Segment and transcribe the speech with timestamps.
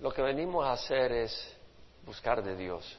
[0.00, 1.54] Lo que venimos a hacer es
[2.06, 2.96] buscar de Dios.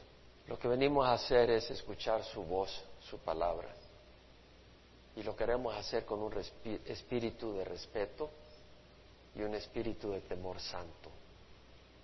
[0.47, 3.69] Lo que venimos a hacer es escuchar su voz, su palabra.
[5.15, 6.33] Y lo queremos hacer con un
[6.85, 8.29] espíritu de respeto
[9.35, 11.09] y un espíritu de temor santo.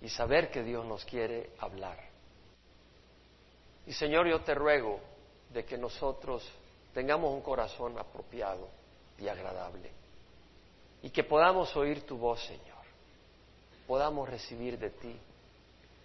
[0.00, 1.98] Y saber que Dios nos quiere hablar.
[3.86, 5.00] Y Señor, yo te ruego
[5.50, 6.46] de que nosotros
[6.92, 8.68] tengamos un corazón apropiado
[9.16, 9.92] y agradable.
[11.02, 12.77] Y que podamos oír tu voz, Señor.
[13.88, 15.18] Podamos recibir de ti.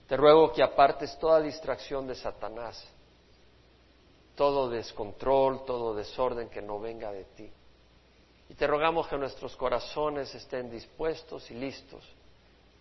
[0.08, 2.82] Te ruego que apartes toda distracción de Satanás,
[4.36, 7.52] todo descontrol, todo desorden que no venga de ti.
[8.48, 12.04] Y te rogamos que nuestros corazones estén dispuestos y listos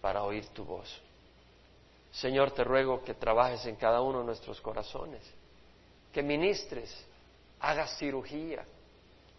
[0.01, 0.88] para oír tu voz.
[2.12, 5.23] Señor, te ruego que trabajes en cada uno de nuestros corazones,
[6.12, 6.95] que ministres,
[7.59, 8.65] hagas cirugía,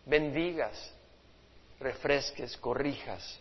[0.05, 0.93] bendigas,
[1.80, 3.40] refresques, corrijas,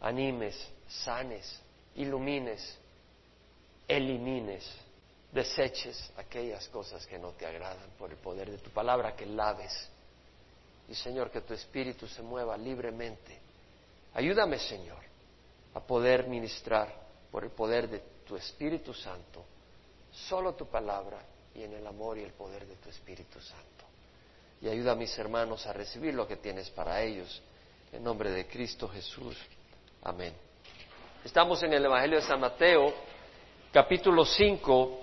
[0.00, 1.60] animes, sanes,
[1.94, 2.78] ilumines,
[3.88, 4.64] elimines,
[5.32, 9.88] deseches aquellas cosas que no te agradan por el poder de tu palabra, que laves.
[10.88, 13.38] Y Señor, que tu espíritu se mueva libremente.
[14.14, 15.02] Ayúdame, Señor,
[15.74, 16.94] a poder ministrar
[17.30, 19.44] por el poder de tu Espíritu Santo,
[20.12, 21.20] solo tu palabra
[21.54, 23.84] y en el amor y el poder de tu Espíritu Santo.
[24.60, 27.42] Y ayuda a mis hermanos a recibir lo que tienes para ellos.
[27.92, 29.36] En nombre de Cristo Jesús.
[30.02, 30.43] Amén.
[31.24, 32.92] Estamos en el Evangelio de San Mateo,
[33.72, 35.00] capítulo 5.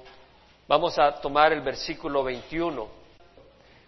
[0.68, 2.88] Vamos a tomar el versículo 21,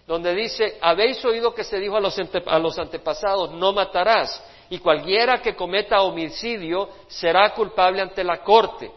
[0.07, 4.79] donde dice, habéis oído que se dijo a los, a los antepasados, no matarás, y
[4.79, 8.91] cualquiera que cometa homicidio será culpable ante la corte.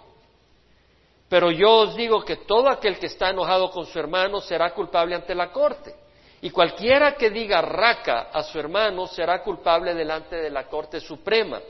[1.29, 5.15] Pero yo os digo que todo aquel que está enojado con su hermano será culpable
[5.15, 5.95] ante la corte.
[6.41, 11.61] Y cualquiera que diga raca a su hermano será culpable delante de la Corte Suprema.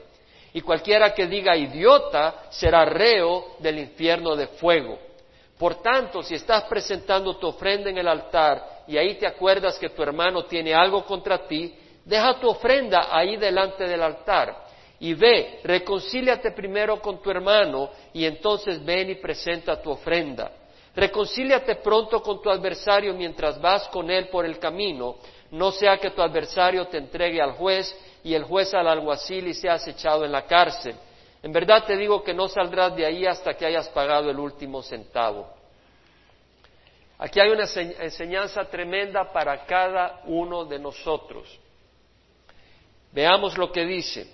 [0.57, 4.99] Y cualquiera que diga idiota será reo del infierno de fuego.
[5.59, 9.91] Por tanto, si estás presentando tu ofrenda en el altar y ahí te acuerdas que
[9.91, 11.75] tu hermano tiene algo contra ti,
[12.07, 14.65] deja tu ofrenda ahí delante del altar
[14.99, 20.51] y ve, reconcíliate primero con tu hermano y entonces ven y presenta tu ofrenda.
[20.95, 25.17] Reconcíliate pronto con tu adversario mientras vas con él por el camino,
[25.51, 27.95] no sea que tu adversario te entregue al juez
[28.27, 30.97] y el juez al alguacil y seas echado en la cárcel.
[31.45, 34.83] En verdad te digo que no saldrás de ahí hasta que hayas pagado el último
[34.83, 35.49] centavo.
[37.19, 37.67] Aquí hay una
[38.01, 41.57] enseñanza tremenda para cada uno de nosotros.
[43.13, 44.27] Veamos lo que dice.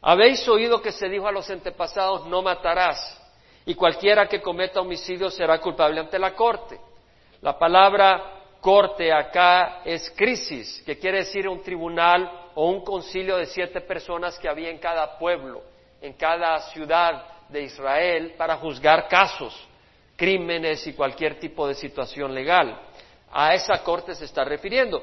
[0.00, 3.20] Habéis oído que se dijo a los antepasados, no matarás,
[3.66, 6.80] y cualquiera que cometa homicidio será culpable ante la corte.
[7.42, 13.46] La palabra corte acá es crisis, que quiere decir un tribunal o un concilio de
[13.46, 15.62] siete personas que había en cada pueblo,
[16.00, 19.54] en cada ciudad de Israel, para juzgar casos,
[20.16, 22.80] crímenes y cualquier tipo de situación legal.
[23.32, 25.02] A esa corte se está refiriendo.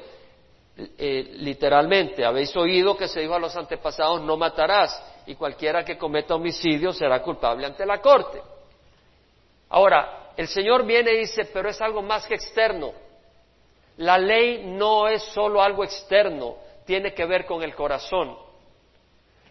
[0.76, 5.98] Eh, literalmente, habéis oído que se dijo a los antepasados, no matarás, y cualquiera que
[5.98, 8.40] cometa homicidio será culpable ante la corte.
[9.68, 12.92] Ahora, el Señor viene y dice, pero es algo más que externo.
[13.98, 18.36] La ley no es solo algo externo, tiene que ver con el corazón.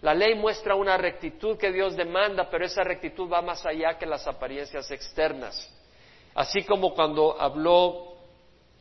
[0.01, 4.05] La ley muestra una rectitud que Dios demanda, pero esa rectitud va más allá que
[4.05, 5.71] las apariencias externas.
[6.33, 8.15] Así como cuando habló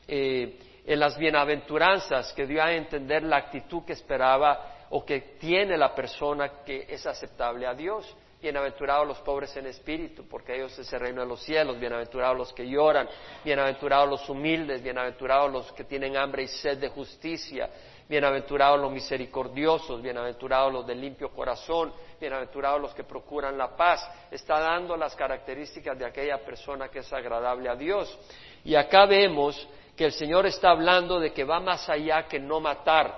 [0.08, 5.76] eh, en las bienaventuranzas que dio a entender la actitud que esperaba o que tiene
[5.76, 8.16] la persona que es aceptable a Dios.
[8.40, 11.78] Bienaventurados los pobres en espíritu, porque ellos es el reino de los cielos.
[11.78, 13.06] Bienaventurados los que lloran,
[13.44, 17.68] bienaventurados los humildes, bienaventurados los que tienen hambre y sed de justicia,
[18.10, 24.04] bienaventurados los misericordiosos, bienaventurados los de limpio corazón, bienaventurados los que procuran la paz.
[24.32, 28.18] Está dando las características de aquella persona que es agradable a Dios.
[28.64, 29.64] Y acá vemos
[29.96, 33.16] que el Señor está hablando de que va más allá que no matar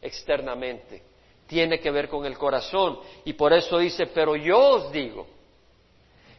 [0.00, 1.02] externamente.
[1.46, 3.00] Tiene que ver con el corazón.
[3.26, 5.26] Y por eso dice, pero yo os digo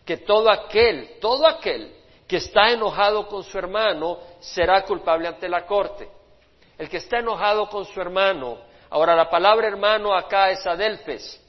[0.03, 1.93] que todo aquel, todo aquel
[2.27, 6.20] que está enojado con su hermano será culpable ante la corte.
[6.81, 8.57] El que está enojado con su hermano,
[8.89, 11.39] ahora la palabra hermano acá es adelfes,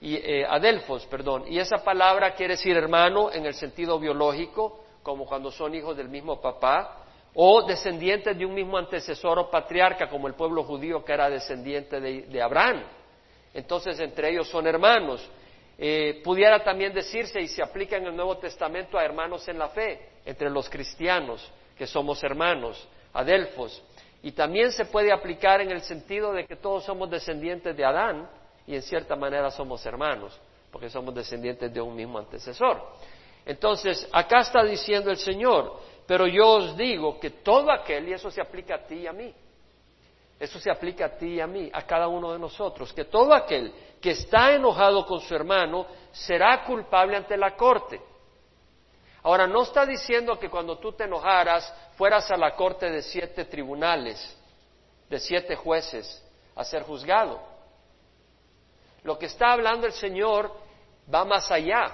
[0.00, 5.26] y, eh, adelfos, perdón, y esa palabra quiere decir hermano en el sentido biológico, como
[5.26, 7.04] cuando son hijos del mismo papá,
[7.34, 12.00] o descendientes de un mismo antecesor o patriarca, como el pueblo judío que era descendiente
[12.00, 12.82] de, Abraham.
[13.54, 15.24] Entonces, entre ellos son hermanos.
[15.78, 19.68] Eh, pudiera también decirse, y se aplica en el Nuevo Testamento a hermanos en la
[19.68, 21.48] fe, entre los cristianos,
[21.78, 23.80] que somos hermanos, adelfos.
[24.24, 28.26] Y también se puede aplicar en el sentido de que todos somos descendientes de Adán
[28.66, 30.40] y en cierta manera somos hermanos,
[30.72, 32.82] porque somos descendientes de un mismo antecesor.
[33.44, 38.30] Entonces, acá está diciendo el Señor, pero yo os digo que todo aquel, y eso
[38.30, 39.30] se aplica a ti y a mí,
[40.40, 43.34] eso se aplica a ti y a mí, a cada uno de nosotros, que todo
[43.34, 48.00] aquel que está enojado con su hermano será culpable ante la corte.
[49.24, 53.46] Ahora, no está diciendo que cuando tú te enojaras fueras a la corte de siete
[53.46, 54.38] tribunales,
[55.08, 56.22] de siete jueces,
[56.54, 57.40] a ser juzgado.
[59.02, 60.52] Lo que está hablando el Señor
[61.12, 61.90] va más allá,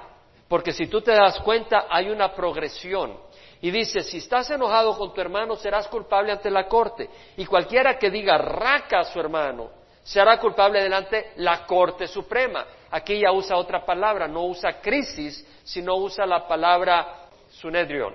[0.49, 3.17] porque si tú te das cuenta hay una progresión.
[3.61, 7.09] Y dice, si estás enojado con tu hermano, serás culpable ante la corte.
[7.37, 9.71] Y cualquiera que diga raca a su hermano,
[10.03, 12.67] será culpable delante la Corte Suprema.
[12.91, 18.15] Aquí ya usa otra palabra, no usa crisis, sino usa la palabra sunedrion,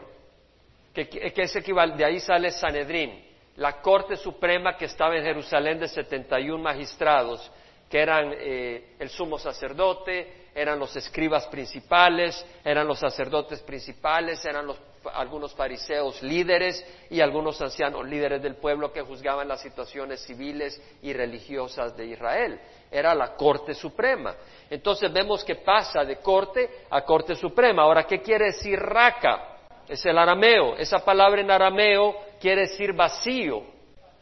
[0.93, 3.23] que, es equivalente, de ahí sale Sanedrín,
[3.55, 7.49] la Corte Suprema que estaba en Jerusalén de 71 magistrados,
[7.89, 14.67] que eran eh, el sumo sacerdote, eran los escribas principales, eran los sacerdotes principales, eran
[14.67, 14.77] los,
[15.13, 21.13] algunos fariseos líderes y algunos ancianos líderes del pueblo que juzgaban las situaciones civiles y
[21.13, 22.59] religiosas de Israel.
[22.91, 24.35] Era la Corte Suprema.
[24.69, 27.83] Entonces vemos que pasa de Corte a Corte Suprema.
[27.83, 29.57] Ahora, ¿qué quiere decir raca?
[29.87, 30.75] Es el arameo.
[30.77, 33.63] Esa palabra en arameo quiere decir vacío,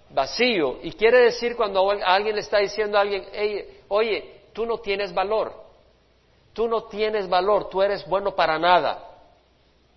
[0.10, 0.80] vacío.
[0.84, 3.26] Y quiere decir cuando alguien le está diciendo a alguien,
[3.88, 5.64] oye, tú no tienes valor.
[6.54, 9.13] Tú no tienes valor, tú eres bueno para nada.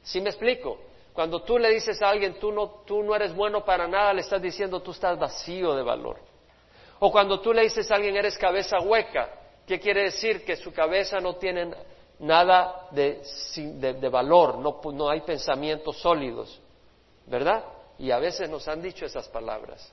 [0.06, 0.78] ¿Sí me explico?
[1.12, 4.20] Cuando tú le dices a alguien, tú no, tú no eres bueno para nada, le
[4.20, 6.16] estás diciendo, tú estás vacío de valor.
[7.00, 9.28] O cuando tú le dices a alguien, eres cabeza hueca,
[9.66, 10.44] ¿qué quiere decir?
[10.44, 11.72] Que su cabeza no tiene
[12.20, 13.20] nada de,
[13.56, 16.60] de, valor, no, no hay pensamientos sólidos,
[17.26, 17.64] ¿verdad?
[17.98, 19.92] Y a veces nos han dicho esas palabras,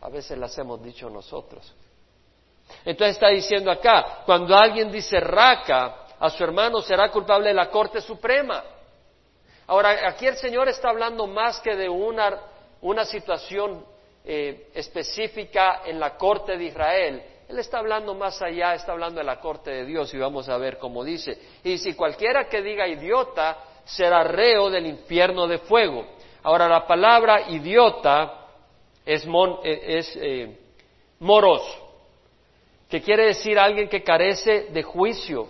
[0.00, 1.72] a veces las hemos dicho nosotros.
[2.84, 7.70] Entonces está diciendo acá, cuando alguien dice raca a su hermano será culpable de la
[7.70, 8.73] Corte Suprema.
[9.66, 12.38] Ahora, aquí el Señor está hablando más que de una,
[12.82, 13.84] una situación
[14.24, 17.22] eh, específica en la Corte de Israel.
[17.48, 20.56] Él está hablando más allá, está hablando de la Corte de Dios y vamos a
[20.56, 21.38] ver cómo dice.
[21.62, 26.06] Y si cualquiera que diga idiota será reo del infierno de fuego.
[26.42, 28.46] Ahora, la palabra idiota
[29.04, 30.58] es, eh, es eh,
[31.20, 31.62] moros
[32.88, 35.48] que quiere decir alguien que carece de juicio,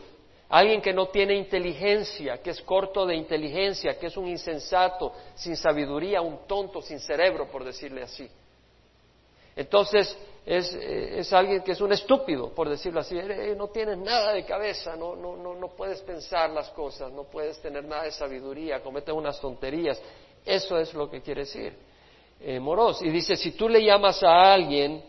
[0.54, 5.56] alguien que no tiene inteligencia, que es corto de inteligencia, que es un insensato, sin
[5.56, 8.30] sabiduría, un tonto, sin cerebro, por decirle así.
[9.56, 10.16] Entonces,
[10.46, 14.32] es, eh, es alguien que es un estúpido, por decirlo así, eh, no tienes nada
[14.32, 18.12] de cabeza, no, no, no, no puedes pensar las cosas, no puedes tener nada de
[18.12, 20.00] sabiduría, cometes unas tonterías.
[20.46, 21.74] Eso es lo que quiere decir
[22.40, 23.02] eh, Moros.
[23.02, 25.02] Y dice, si tú le llamas a alguien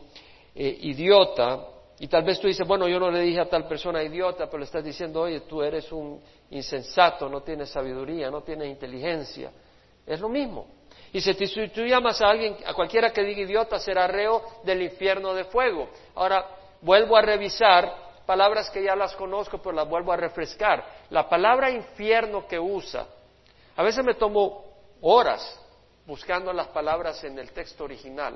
[0.58, 4.48] idiota, y tal vez tú dices, bueno, yo no le dije a tal persona idiota,
[4.48, 9.52] pero le estás diciendo, oye, tú eres un insensato, no tienes sabiduría, no tienes inteligencia.
[10.06, 10.68] Es lo mismo.
[11.14, 11.34] Y si
[11.70, 15.88] tú llamas a alguien, a cualquiera que diga idiota, será reo del infierno de fuego.
[16.16, 16.46] Ahora,
[16.82, 17.94] vuelvo a revisar
[18.26, 20.86] palabras que ya las conozco, pero las vuelvo a refrescar.
[21.12, 23.08] La palabra infierno que usa,
[23.78, 24.66] a veces me tomo
[25.00, 25.62] horas
[26.06, 28.36] buscando las palabras en el texto original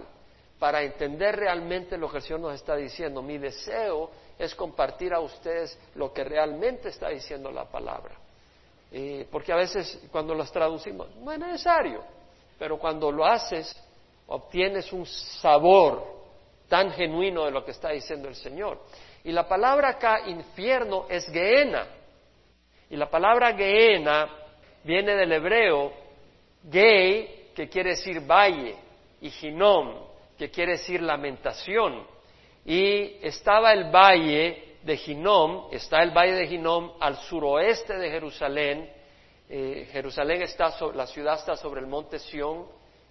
[0.59, 3.21] para entender realmente lo que el Señor nos está diciendo.
[3.21, 8.15] Mi deseo es compartir a ustedes lo que realmente está diciendo la palabra.
[9.31, 12.03] porque a veces cuando las traducimos no es necesario,
[12.57, 13.75] pero cuando lo haces
[14.27, 16.03] obtienes un sabor
[16.67, 18.79] tan genuino de lo que está diciendo el Señor.
[19.23, 21.87] Y la palabra acá, infierno, es Geena.
[22.89, 24.29] Y la palabra Geena
[24.83, 25.91] viene del hebreo
[26.71, 28.75] Gei, que quiere decir valle,
[29.21, 30.08] y Ginom,
[30.39, 32.07] que quiere decir lamentación.
[32.65, 38.89] Y estaba el valle de Ginom, está el valle de Ginom al suroeste de Jerusalén.
[39.49, 42.67] Eh, Jerusalén está, la ciudad está sobre el monte Sión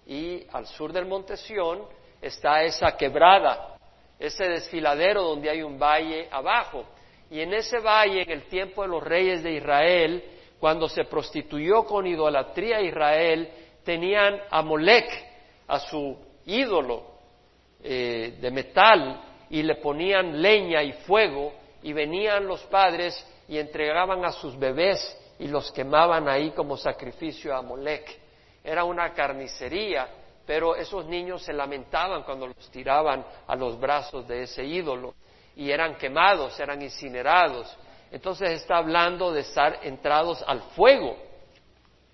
[0.07, 1.83] y al sur del monte Sión
[2.19, 3.77] está esa quebrada,
[4.17, 6.83] ese desfiladero donde hay un valle abajo.
[7.29, 10.23] Y en ese valle, en el tiempo de los reyes de Israel,
[10.59, 13.51] cuando se prostituyó con idolatría Israel,
[13.83, 15.11] tenían a Molec,
[15.67, 17.08] a su ídolo,
[17.83, 24.23] eh, de metal y le ponían leña y fuego y venían los padres y entregaban
[24.25, 28.19] a sus bebés y los quemaban ahí como sacrificio a Molec.
[28.63, 30.07] Era una carnicería,
[30.45, 35.13] pero esos niños se lamentaban cuando los tiraban a los brazos de ese ídolo
[35.55, 37.75] y eran quemados, eran incinerados.
[38.11, 41.17] Entonces está hablando de estar entrados al fuego.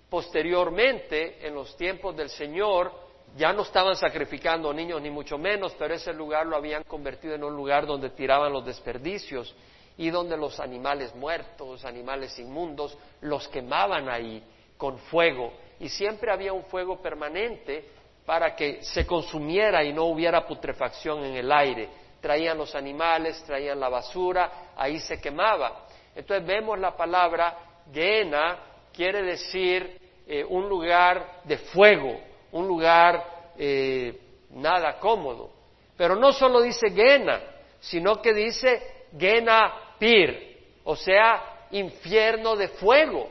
[0.08, 2.92] Posteriormente, en los tiempos del Señor,
[3.36, 7.44] ya no estaban sacrificando niños ni mucho menos, pero ese lugar lo habían convertido en
[7.44, 9.54] un lugar donde tiraban los desperdicios
[9.98, 14.42] y donde los animales muertos, animales inmundos, los quemaban ahí
[14.76, 15.52] con fuego.
[15.80, 17.84] Y siempre había un fuego permanente
[18.24, 21.88] para que se consumiera y no hubiera putrefacción en el aire.
[22.20, 25.86] Traían los animales, traían la basura, ahí se quemaba.
[26.14, 27.56] Entonces vemos la palabra
[27.92, 28.58] Gehenna,
[28.92, 32.18] quiere decir eh, un lugar de fuego,
[32.52, 34.18] un lugar eh,
[34.50, 35.50] nada cómodo.
[35.96, 37.40] Pero no solo dice Gehenna,
[37.80, 43.28] sino que dice Gena Pir, o sea, infierno de fuego.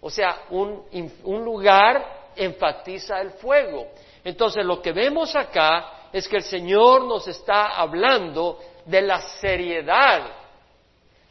[0.00, 0.84] O sea, un,
[1.24, 3.88] un lugar enfatiza el fuego.
[4.24, 10.22] Entonces, lo que vemos acá es que el Señor nos está hablando de la seriedad,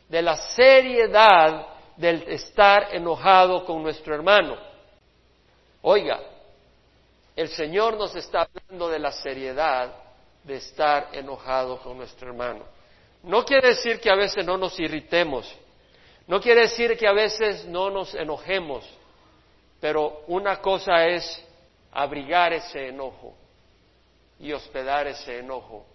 [0.07, 1.67] de la seriedad
[1.97, 4.57] del estar enojado con nuestro hermano.
[5.81, 6.19] Oiga,
[7.39, 9.93] el Señor nos está hablando de la seriedad
[10.43, 12.65] de estar enojado con nuestro hermano.
[13.23, 15.49] No quiere decir que a veces no nos irritemos,
[16.27, 18.85] no quiere decir que a veces no nos enojemos,
[19.79, 21.41] pero una cosa es
[21.93, 23.33] abrigar ese enojo
[24.37, 25.85] y hospedar ese enojo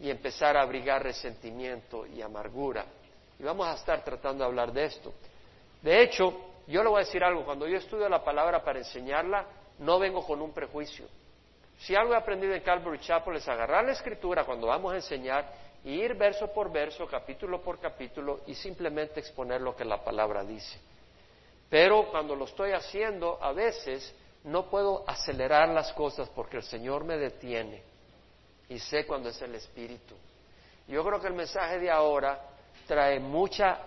[0.00, 2.86] y empezar a abrigar resentimiento y amargura.
[3.38, 5.12] Y vamos a estar tratando de hablar de esto.
[5.82, 6.34] De hecho,
[6.66, 10.24] yo le voy a decir algo, cuando yo estudio la palabra para enseñarla, no vengo
[10.26, 11.06] con un prejuicio.
[11.78, 15.48] Si algo he aprendido en Calvary Chapel es agarrar la escritura cuando vamos a enseñar
[15.84, 20.42] y ir verso por verso, capítulo por capítulo y simplemente exponer lo que la palabra
[20.42, 20.78] dice.
[21.70, 24.12] Pero cuando lo estoy haciendo, a veces
[24.44, 27.82] no puedo acelerar las cosas porque el Señor me detiene
[28.68, 30.14] y sé cuando es el Espíritu.
[30.88, 32.40] Yo creo que el mensaje de ahora
[32.86, 33.78] trae mucha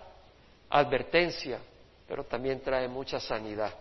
[0.70, 1.60] advertencia,
[2.08, 3.74] pero también trae mucha sanidad.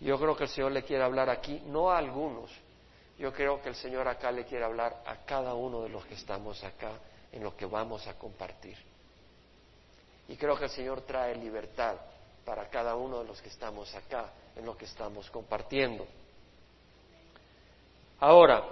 [0.00, 2.50] Yo creo que el Señor le quiere hablar aquí, no a algunos,
[3.18, 6.14] yo creo que el Señor acá le quiere hablar a cada uno de los que
[6.14, 6.92] estamos acá
[7.32, 8.76] en lo que vamos a compartir.
[10.28, 11.96] Y creo que el Señor trae libertad
[12.44, 16.06] para cada uno de los que estamos acá en lo que estamos compartiendo.
[18.20, 18.64] Ahora,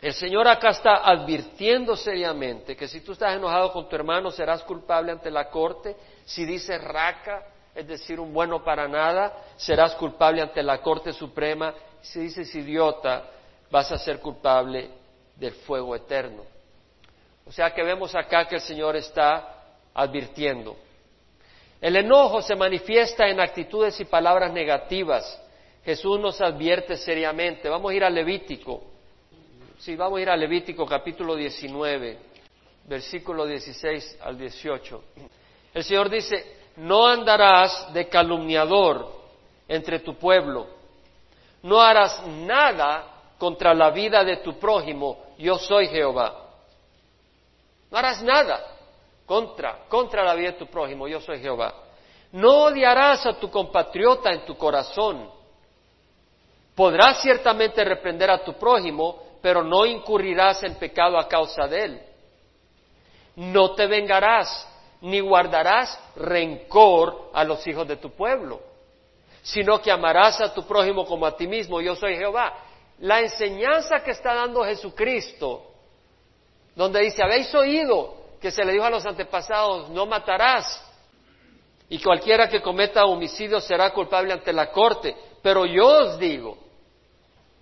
[0.00, 4.62] el Señor acá está advirtiendo seriamente que si tú estás enojado con tu hermano serás
[4.62, 5.96] culpable ante la corte.
[6.24, 7.44] Si dices raca,
[7.74, 13.24] es decir, un bueno para nada, serás culpable ante la Corte Suprema si dices idiota,
[13.70, 14.90] vas a ser culpable
[15.36, 16.44] del fuego eterno.
[17.46, 20.76] O sea que vemos acá que el Señor está advirtiendo.
[21.80, 25.40] El enojo se manifiesta en actitudes y palabras negativas.
[25.84, 27.68] Jesús nos advierte seriamente.
[27.68, 28.82] Vamos a ir a Levítico.
[29.78, 32.18] Sí, vamos a ir a Levítico capítulo 19,
[32.84, 35.04] versículo 16 al 18.
[35.72, 39.08] El Señor dice, no andarás de calumniador
[39.68, 40.78] entre tu pueblo
[41.62, 43.04] no harás nada
[43.38, 46.46] contra la vida de tu prójimo, yo soy Jehová.
[47.90, 48.64] No harás nada
[49.26, 51.74] contra, contra la vida de tu prójimo, yo soy Jehová.
[52.32, 55.30] No odiarás a tu compatriota en tu corazón.
[56.74, 62.02] Podrás ciertamente reprender a tu prójimo, pero no incurrirás en pecado a causa de él.
[63.36, 64.67] No te vengarás,
[65.00, 68.68] ni guardarás rencor a los hijos de tu pueblo
[69.48, 71.80] sino que amarás a tu prójimo como a ti mismo.
[71.80, 72.52] Yo soy Jehová.
[72.98, 75.62] La enseñanza que está dando Jesucristo,
[76.74, 80.84] donde dice, habéis oído que se le dijo a los antepasados, no matarás,
[81.88, 86.58] y cualquiera que cometa homicidio será culpable ante la corte, pero yo os digo,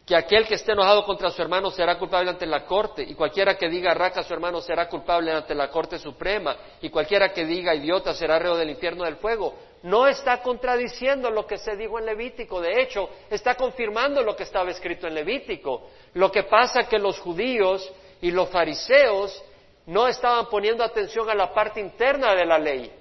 [0.07, 3.59] que aquel que esté enojado contra su hermano será culpable ante la corte, y cualquiera
[3.59, 7.45] que diga raca a su hermano será culpable ante la corte suprema, y cualquiera que
[7.45, 9.57] diga idiota será reo del infierno del fuego.
[9.83, 14.45] No está contradiciendo lo que se dijo en Levítico, de hecho, está confirmando lo que
[14.45, 15.89] estaba escrito en Levítico.
[16.15, 19.43] Lo que pasa es que los judíos y los fariseos
[19.87, 22.93] no estaban poniendo atención a la parte interna de la ley,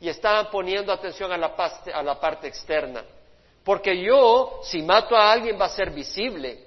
[0.00, 1.54] y estaban poniendo atención a la,
[1.94, 3.04] a la parte externa.
[3.64, 6.58] Porque yo, si mato a alguien, va a ser visible,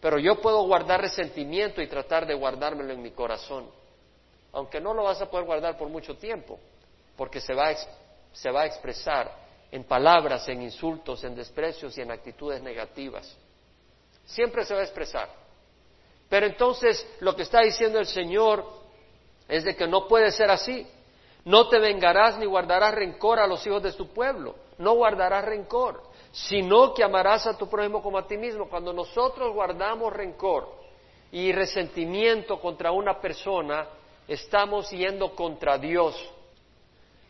[0.00, 3.70] pero yo puedo guardar resentimiento y tratar de guardármelo en mi corazón,
[4.52, 6.58] aunque no lo vas a poder guardar por mucho tiempo,
[7.16, 7.76] porque se va a,
[8.32, 9.32] se va a expresar
[9.70, 13.36] en palabras, en insultos, en desprecios y en actitudes negativas.
[14.24, 15.28] Siempre se va a expresar.
[16.28, 18.64] Pero entonces lo que está diciendo el Señor
[19.46, 20.86] es de que no puede ser así.
[21.44, 24.56] No te vengarás ni guardarás rencor a los hijos de tu pueblo.
[24.78, 28.68] No guardarás rencor sino que amarás a tu prójimo como a ti mismo.
[28.68, 30.68] Cuando nosotros guardamos rencor
[31.30, 33.86] y resentimiento contra una persona,
[34.26, 36.16] estamos yendo contra Dios.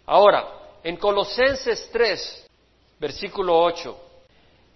[0.06, 0.49] Ahora,
[0.82, 2.50] en Colosenses 3,
[2.99, 3.94] versículo 8,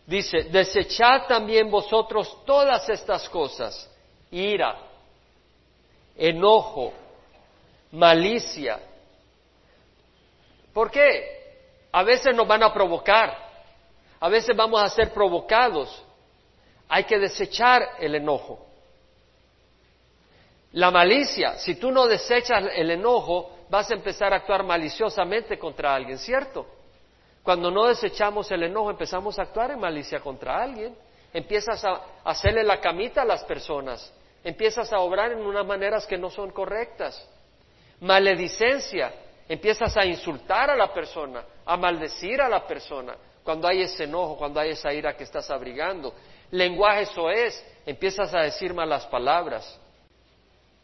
[0.06, 3.90] dice, desechad también vosotros todas estas cosas,
[4.30, 4.76] ira,
[6.14, 6.92] enojo,
[7.92, 8.78] malicia.
[10.74, 11.38] ¿Por qué?
[11.92, 13.47] A veces nos van a provocar,
[14.20, 16.04] a veces vamos a ser provocados.
[16.88, 18.66] Hay que desechar el enojo.
[20.72, 25.94] La malicia, si tú no desechas el enojo, vas a empezar a actuar maliciosamente contra
[25.94, 26.66] alguien, ¿cierto?
[27.42, 30.94] Cuando no desechamos el enojo, empezamos a actuar en malicia contra alguien.
[31.32, 34.12] Empiezas a hacerle la camita a las personas.
[34.44, 37.26] Empiezas a obrar en unas maneras que no son correctas.
[38.00, 39.12] Maledicencia.
[39.48, 43.16] Empiezas a insultar a la persona, a maldecir a la persona.
[43.48, 46.12] Cuando hay ese enojo, cuando hay esa ira que estás abrigando.
[46.50, 47.64] Lenguaje soez.
[47.86, 49.80] Empiezas a decir malas palabras.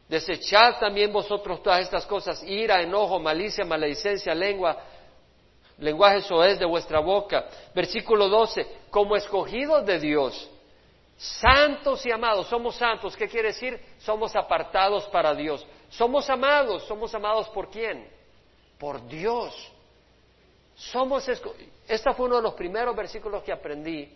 [0.08, 4.78] Desechad también vosotros todas estas cosas, ira, enojo, malicia, maledicencia, lengua,
[5.76, 7.44] lenguaje soez de vuestra boca.
[7.74, 10.50] Versículo 12, como escogidos de Dios,
[11.18, 13.78] santos y amados, somos santos, ¿qué quiere decir?
[13.98, 15.66] Somos apartados para Dios.
[15.90, 18.08] Somos amados, somos amados por quién?
[18.78, 19.73] Por Dios.
[20.76, 24.10] Somos este fue uno de los primeros versículos que aprendí.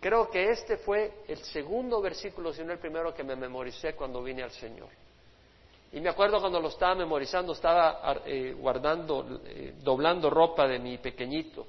[0.00, 4.22] Creo que este fue el segundo versículo, si no el primero que me memoricé cuando
[4.22, 4.88] vine al Señor.
[5.92, 10.98] Y me acuerdo cuando lo estaba memorizando, estaba eh, guardando, eh, doblando ropa de mi
[10.98, 11.66] pequeñito.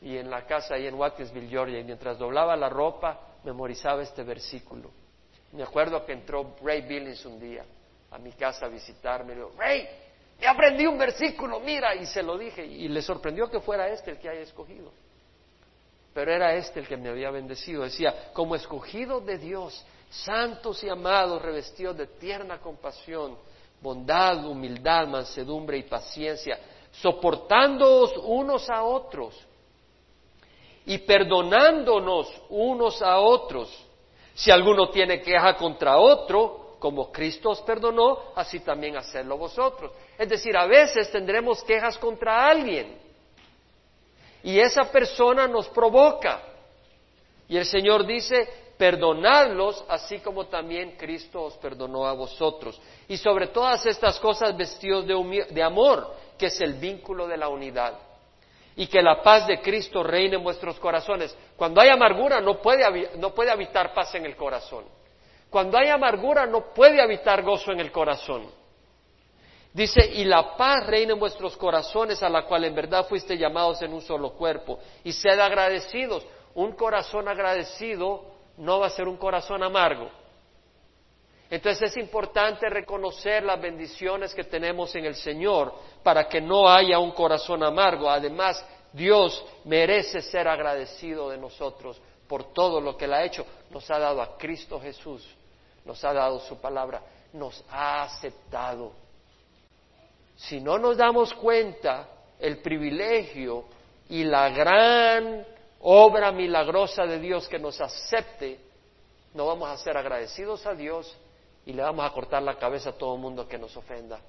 [0.00, 4.22] Y en la casa ahí en Watkinsville, Georgia, y mientras doblaba la ropa, memorizaba este
[4.22, 4.90] versículo.
[5.52, 7.64] Me acuerdo que entró Ray Billings un día
[8.10, 9.32] a mi casa a visitarme.
[9.32, 10.07] Y dijo, Ray, me
[10.46, 12.64] aprendí un versículo, mira, y se lo dije.
[12.64, 14.92] Y le sorprendió que fuera este el que haya escogido.
[16.14, 17.82] Pero era este el que me había bendecido.
[17.82, 23.36] Decía, como escogido de Dios, santos y amados, revestidos de tierna compasión,
[23.80, 26.58] bondad, humildad, mansedumbre y paciencia,
[26.92, 29.34] soportándoos unos a otros
[30.86, 33.70] y perdonándonos unos a otros.
[34.34, 39.92] Si alguno tiene queja contra otro, como Cristo os perdonó, así también hacedlo vosotros.
[40.16, 42.98] Es decir, a veces tendremos quejas contra alguien
[44.42, 46.42] y esa persona nos provoca.
[47.48, 52.80] Y el Señor dice, perdonadlos así como también Cristo os perdonó a vosotros.
[53.08, 57.94] Y sobre todas estas cosas vestidos de, amor, que es el vínculo de la unidad.
[58.76, 61.36] Y que la paz de Cristo reine en vuestros corazones.
[61.56, 64.84] Cuando hay amargura no puede, no puede habitar paz en el corazón.
[65.50, 68.50] Cuando hay amargura no puede habitar gozo en el corazón.
[69.72, 73.80] Dice, y la paz reina en vuestros corazones, a la cual en verdad fuiste llamados
[73.82, 74.78] en un solo cuerpo.
[75.04, 76.26] Y sed agradecidos.
[76.54, 78.24] Un corazón agradecido
[78.56, 80.10] no va a ser un corazón amargo.
[81.50, 86.98] Entonces es importante reconocer las bendiciones que tenemos en el Señor para que no haya
[86.98, 88.10] un corazón amargo.
[88.10, 93.46] Además, Dios merece ser agradecido de nosotros por todo lo que Él ha hecho.
[93.70, 95.26] Nos ha dado a Cristo Jesús,
[95.84, 98.92] nos ha dado su palabra, nos ha aceptado.
[100.36, 103.64] Si no nos damos cuenta el privilegio
[104.08, 105.44] y la gran
[105.80, 108.60] obra milagrosa de Dios que nos acepte,
[109.34, 111.16] no vamos a ser agradecidos a Dios
[111.66, 114.20] y le vamos a cortar la cabeza a todo mundo que nos ofenda.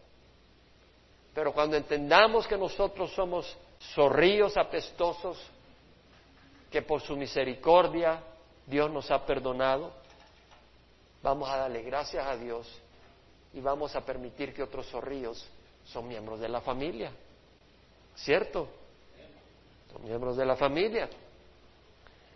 [1.33, 3.57] Pero cuando entendamos que nosotros somos
[3.93, 5.37] zorrillos apestosos,
[6.69, 8.21] que por su misericordia
[8.65, 9.91] Dios nos ha perdonado,
[11.21, 12.67] vamos a darle gracias a Dios
[13.53, 15.47] y vamos a permitir que otros zorrillos
[15.85, 17.11] son miembros de la familia.
[18.15, 18.67] ¿Cierto?
[19.91, 21.09] Son miembros de la familia.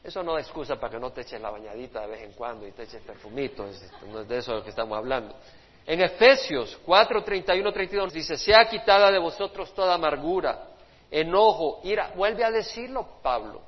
[0.04, 2.68] Eso no es excusa para que no te eches la bañadita de vez en cuando
[2.68, 3.66] y te eches perfumito,
[4.08, 5.36] no es de eso de lo que estamos hablando.
[5.86, 10.68] En Efesios 4, 31, 32 dice, sea quitada de vosotros toda amargura,
[11.12, 12.12] enojo, ira.
[12.16, 13.62] Vuelve a decirlo Pablo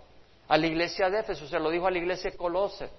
[0.48, 2.90] a la iglesia de Efesios, se lo dijo a la iglesia de Colose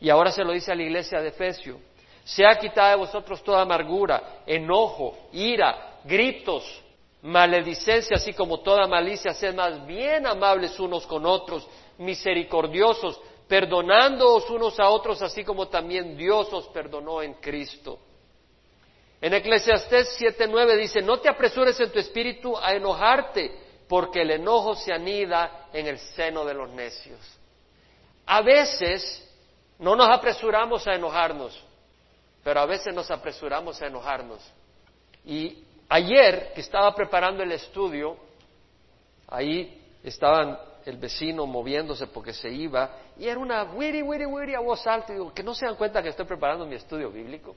[0.00, 1.78] y ahora se lo dice a la iglesia de Efesios.
[2.24, 6.82] Sea quitada de vosotros toda amargura, enojo, ira, gritos,
[7.22, 11.66] maledicencia, así como toda malicia, sed más bien amables unos con otros,
[11.98, 17.98] misericordiosos, perdonándoos unos a otros, así como también Dios os perdonó en Cristo.
[19.20, 23.50] En Eclesiastés 7:9 dice, no te apresures en tu espíritu a enojarte,
[23.88, 27.20] porque el enojo se anida en el seno de los necios.
[28.26, 29.25] A veces
[29.78, 31.62] no nos apresuramos a enojarnos,
[32.42, 34.40] pero a veces nos apresuramos a enojarnos.
[35.24, 38.16] Y ayer que estaba preparando el estudio,
[39.28, 44.60] ahí estaban el vecino moviéndose porque se iba, y era una wiri, wiri, wiri a
[44.60, 47.54] voz alta, y digo, que no se dan cuenta que estoy preparando mi estudio bíblico.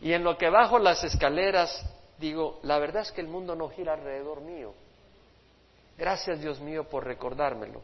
[0.00, 1.84] Y en lo que bajo las escaleras,
[2.18, 4.74] digo, la verdad es que el mundo no gira alrededor mío.
[5.96, 7.82] Gracias Dios mío por recordármelo.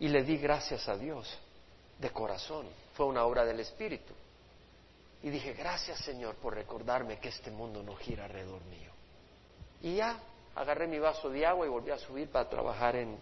[0.00, 1.38] Y le di gracias a Dios
[2.02, 2.66] de corazón.
[2.94, 4.12] Fue una obra del Espíritu.
[5.22, 8.90] Y dije, gracias Señor por recordarme que este mundo no gira alrededor mío.
[9.80, 10.18] Y ya
[10.54, 13.16] agarré mi vaso de agua y volví a subir para trabajar en,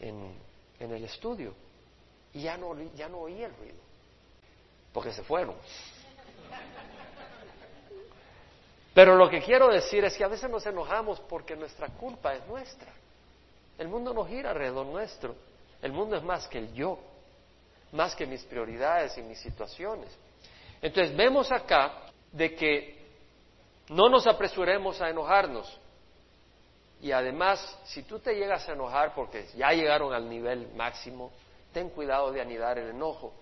[0.00, 0.34] en,
[0.80, 1.54] el estudio.
[2.32, 3.78] Y ya no, ya no oí el ruido,
[4.92, 5.54] porque se fueron.
[8.94, 12.46] Pero lo que quiero decir es que a veces nos enojamos porque nuestra culpa es
[12.46, 12.92] nuestra.
[13.76, 15.34] El mundo no gira alrededor nuestro.
[15.82, 16.98] El mundo es más que el yo,
[17.94, 20.10] más que mis prioridades y mis situaciones.
[20.82, 22.02] Entonces vemos acá
[22.32, 22.98] de que
[23.88, 25.80] no nos apresuremos a enojarnos.
[27.00, 31.32] Y además, si tú te llegas a enojar porque ya llegaron al nivel máximo,
[31.72, 33.32] ten cuidado de anidar el enojo.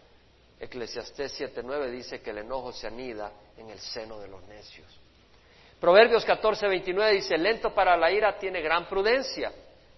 [0.61, 4.87] Eclesiastés 7:9 dice que el enojo se anida en el seno de los necios.
[5.81, 9.53] Proverbios 14:29 dice, lento para la ira tiene gran prudencia,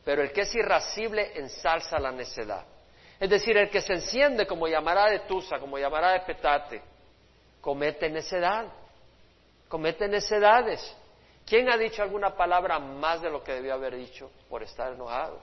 [0.04, 2.64] pero el que es irascible ensalza la necedad.
[3.24, 6.82] Es decir, el que se enciende como llamará de Tusa, como llamará de Petate,
[7.58, 8.66] comete necedad,
[9.66, 10.94] comete necedades.
[11.46, 15.40] ¿Quién ha dicho alguna palabra más de lo que debió haber dicho por estar enojado?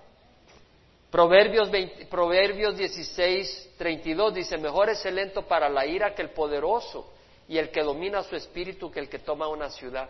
[1.10, 6.30] Proverbios, 20, Proverbios 16, 32 dice, mejor es el lento para la ira que el
[6.30, 7.12] poderoso
[7.48, 10.08] y el que domina su espíritu que el que toma una ciudad.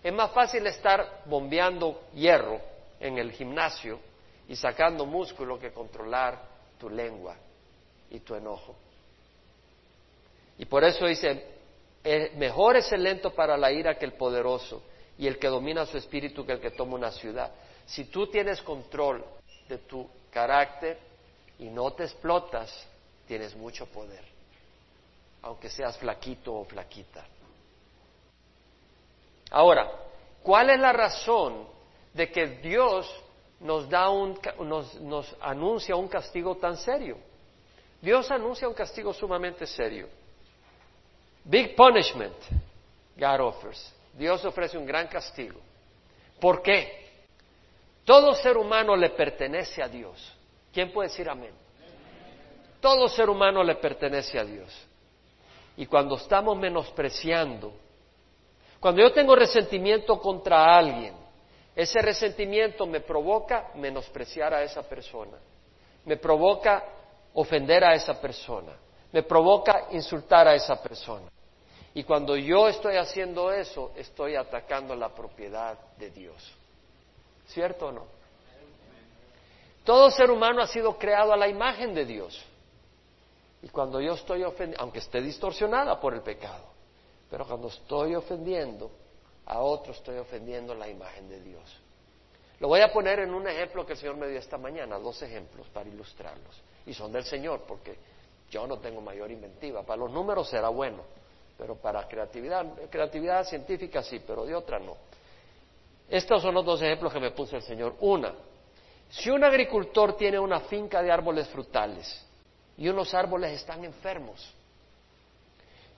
[0.00, 2.60] Es más fácil estar bombeando hierro
[3.00, 3.98] en el gimnasio
[4.46, 6.49] y sacando músculo que controlar
[6.80, 7.36] tu lengua
[8.10, 8.74] y tu enojo.
[10.58, 11.44] Y por eso dice,
[12.02, 14.82] eh, mejor es el lento para la ira que el poderoso
[15.18, 17.52] y el que domina su espíritu que el que toma una ciudad.
[17.86, 19.24] Si tú tienes control
[19.68, 20.98] de tu carácter
[21.58, 22.86] y no te explotas,
[23.26, 24.24] tienes mucho poder,
[25.42, 27.24] aunque seas flaquito o flaquita.
[29.50, 29.90] Ahora,
[30.42, 31.68] ¿cuál es la razón
[32.14, 33.08] de que Dios
[33.60, 37.18] nos, da un, nos, anuncia un castigo tan serio.
[38.00, 40.08] Dios anuncia un castigo sumamente serio.
[41.44, 42.34] Big punishment
[43.16, 43.92] God offers.
[44.14, 45.60] Dios ofrece un gran castigo.
[46.40, 47.08] ¿Por qué?
[48.04, 50.34] Todo ser humano le pertenece a Dios.
[50.72, 51.52] ¿Quién puede decir amén?
[52.80, 54.74] Todo ser humano le pertenece a Dios.
[55.76, 57.74] Y cuando estamos menospreciando,
[58.80, 61.19] cuando yo tengo resentimiento contra alguien,
[61.80, 65.38] ese resentimiento me provoca menospreciar a esa persona,
[66.04, 66.84] me provoca
[67.32, 68.72] ofender a esa persona,
[69.12, 71.30] me provoca insultar a esa persona.
[71.94, 76.52] Y cuando yo estoy haciendo eso, estoy atacando la propiedad de Dios.
[77.46, 78.06] ¿Cierto o no?
[79.82, 82.44] Todo ser humano ha sido creado a la imagen de Dios.
[83.62, 86.64] Y cuando yo estoy ofendiendo, aunque esté distorsionada por el pecado,
[87.30, 88.90] pero cuando estoy ofendiendo,
[89.50, 91.80] a otros estoy ofendiendo la imagen de Dios.
[92.60, 95.20] Lo voy a poner en un ejemplo que el Señor me dio esta mañana, dos
[95.22, 96.62] ejemplos para ilustrarlos.
[96.86, 97.96] Y son del Señor, porque
[98.48, 99.82] yo no tengo mayor inventiva.
[99.82, 101.02] Para los números será bueno,
[101.58, 104.96] pero para creatividad, creatividad científica sí, pero de otra no.
[106.08, 107.96] Estos son los dos ejemplos que me puso el Señor.
[107.98, 108.32] Una,
[109.08, 112.24] si un agricultor tiene una finca de árboles frutales
[112.76, 114.54] y unos árboles están enfermos,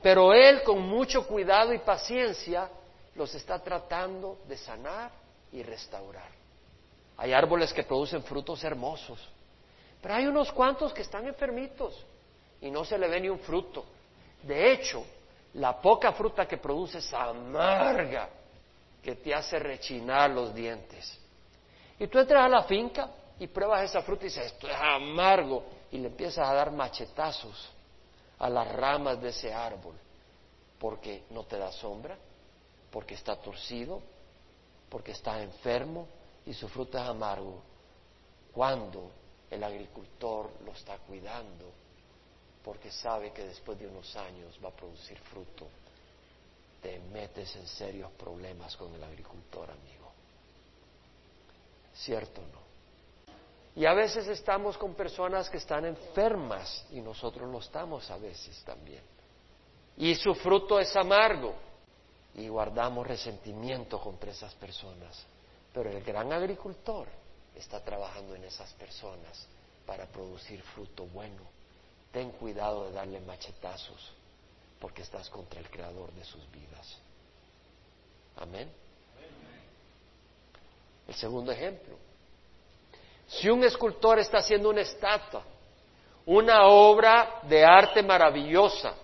[0.01, 2.71] pero él con mucho cuidado y paciencia
[3.15, 5.11] los está tratando de sanar
[5.53, 6.31] y restaurar.
[7.17, 9.21] Hay árboles que producen frutos hermosos,
[10.01, 12.05] pero hay unos cuantos que están enfermitos
[12.61, 13.85] y no se le ve ni un fruto.
[14.43, 15.05] De hecho,
[15.55, 18.29] la poca fruta que produce es amarga,
[19.03, 21.19] que te hace rechinar los dientes.
[21.99, 25.65] Y tú entras a la finca y pruebas esa fruta y dices, esto es amargo,
[25.91, 27.71] y le empiezas a dar machetazos
[28.39, 29.95] a las ramas de ese árbol,
[30.79, 32.17] porque no te da sombra,
[32.93, 34.03] porque está torcido,
[34.91, 36.07] porque está enfermo
[36.45, 37.63] y su fruto es amargo.
[38.53, 39.11] Cuando
[39.51, 41.73] el agricultor lo está cuidando,
[42.63, 45.67] porque sabe que después de unos años va a producir fruto,
[46.83, 50.13] te metes en serios problemas con el agricultor, amigo.
[51.95, 52.63] ¿Cierto o no?
[53.75, 58.63] Y a veces estamos con personas que están enfermas y nosotros lo estamos a veces
[58.65, 59.03] también.
[59.97, 61.72] Y su fruto es amargo
[62.35, 65.27] y guardamos resentimiento contra esas personas.
[65.73, 67.07] Pero el gran agricultor
[67.55, 69.47] está trabajando en esas personas
[69.87, 71.43] para producir fruto bueno.
[72.13, 74.13] Ten cuidado de darle machetazos
[74.81, 76.99] porque estás contra el creador de sus vidas.
[78.37, 78.71] Amén.
[81.07, 81.97] El segundo ejemplo.
[83.27, 85.45] Si un escultor está haciendo una estatua,
[86.27, 88.95] una obra de arte maravillosa,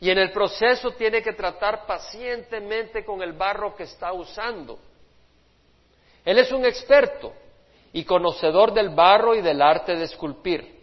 [0.00, 4.78] y en el proceso tiene que tratar pacientemente con el barro que está usando.
[6.24, 7.32] Él es un experto
[7.92, 10.76] y conocedor del barro y del arte de esculpir.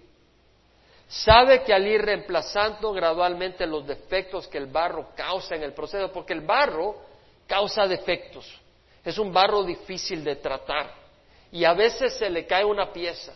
[1.08, 6.12] Sabe que al ir reemplazando gradualmente los defectos que el barro causa en el proceso,
[6.12, 6.96] porque el barro
[7.46, 8.52] causa defectos,
[9.04, 10.92] es un barro difícil de tratar
[11.52, 13.34] y a veces se le cae una pieza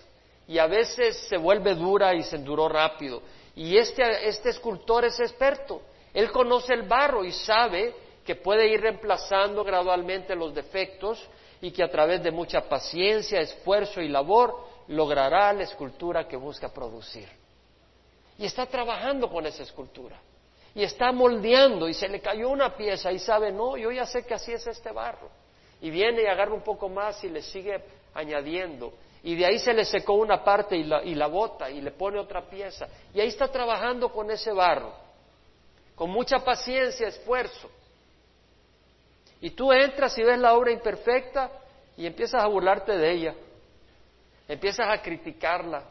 [0.48, 3.22] y a veces se vuelve dura y se enduró rápido.
[3.58, 5.82] Y este, este escultor es experto,
[6.14, 7.92] él conoce el barro y sabe
[8.24, 11.28] que puede ir reemplazando gradualmente los defectos
[11.60, 14.56] y que a través de mucha paciencia, esfuerzo y labor
[14.90, 17.28] logrará la escultura que busca producir.
[18.38, 20.22] Y está trabajando con esa escultura.
[20.76, 24.24] Y está moldeando y se le cayó una pieza y sabe, no, yo ya sé
[24.24, 25.32] que así es este barro.
[25.82, 28.94] Y viene y agarra un poco más y le sigue añadiendo.
[29.24, 31.92] Y de ahí se le secó una parte y la, y la bota y le
[31.92, 32.88] pone otra pieza.
[33.14, 34.94] Y ahí está trabajando con ese barro,
[35.96, 37.70] con mucha paciencia, esfuerzo.
[39.42, 41.52] Y tú entras y ves la obra imperfecta
[41.96, 43.36] y empiezas a burlarte de ella,
[44.48, 45.84] empiezas a criticarla,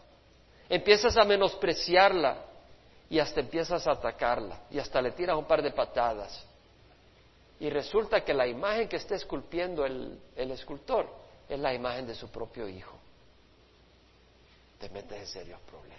[0.68, 2.38] empiezas a menospreciarla
[3.08, 6.44] y hasta empiezas a atacarla y hasta le tiras un par de patadas.
[7.58, 11.08] Y resulta que la imagen que está esculpiendo el, el escultor
[11.48, 12.95] es la imagen de su propio hijo.
[14.78, 15.96] Te metes en serios problemas.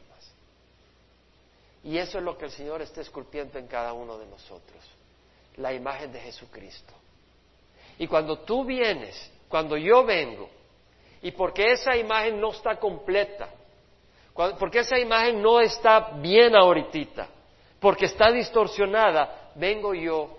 [1.83, 4.83] Y eso es lo que el Señor está esculpiendo en cada uno de nosotros,
[5.55, 6.93] la imagen de Jesucristo.
[7.97, 10.49] Y cuando tú vienes, cuando yo vengo,
[11.21, 13.49] y porque esa imagen no está completa,
[14.59, 17.27] porque esa imagen no está bien ahorita,
[17.79, 20.37] porque está distorsionada, vengo yo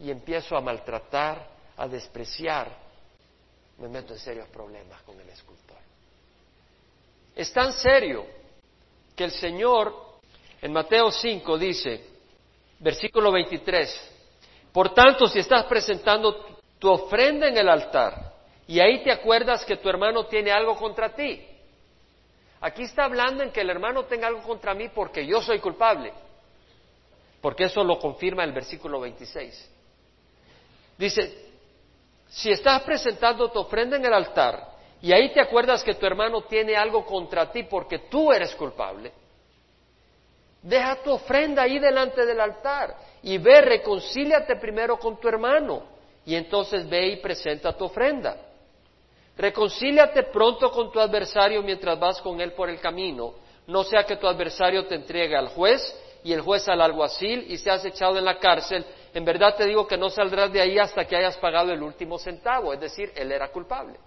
[0.00, 2.68] y empiezo a maltratar, a despreciar,
[3.78, 5.76] me meto en serios problemas con el escultor.
[7.34, 8.26] Es tan serio
[9.16, 9.94] que el Señor
[10.62, 12.04] en Mateo 5 dice,
[12.78, 14.12] versículo 23,
[14.72, 18.32] por tanto, si estás presentando tu ofrenda en el altar
[18.66, 21.46] y ahí te acuerdas que tu hermano tiene algo contra ti.
[22.60, 26.12] Aquí está hablando en que el hermano tenga algo contra mí porque yo soy culpable,
[27.40, 29.70] porque eso lo confirma el versículo 26.
[30.96, 31.50] Dice,
[32.28, 34.73] si estás presentando tu ofrenda en el altar
[35.04, 39.12] y ahí te acuerdas que tu hermano tiene algo contra ti porque tú eres culpable,
[40.62, 45.82] deja tu ofrenda ahí delante del altar y ve, reconcíliate primero con tu hermano
[46.24, 48.34] y entonces ve y presenta tu ofrenda.
[49.36, 53.34] Reconcíliate pronto con tu adversario mientras vas con él por el camino,
[53.66, 55.82] no sea que tu adversario te entregue al juez
[56.22, 58.86] y el juez al alguacil y seas echado en la cárcel.
[59.12, 62.18] En verdad te digo que no saldrás de ahí hasta que hayas pagado el último
[62.18, 63.98] centavo, es decir, él era culpable.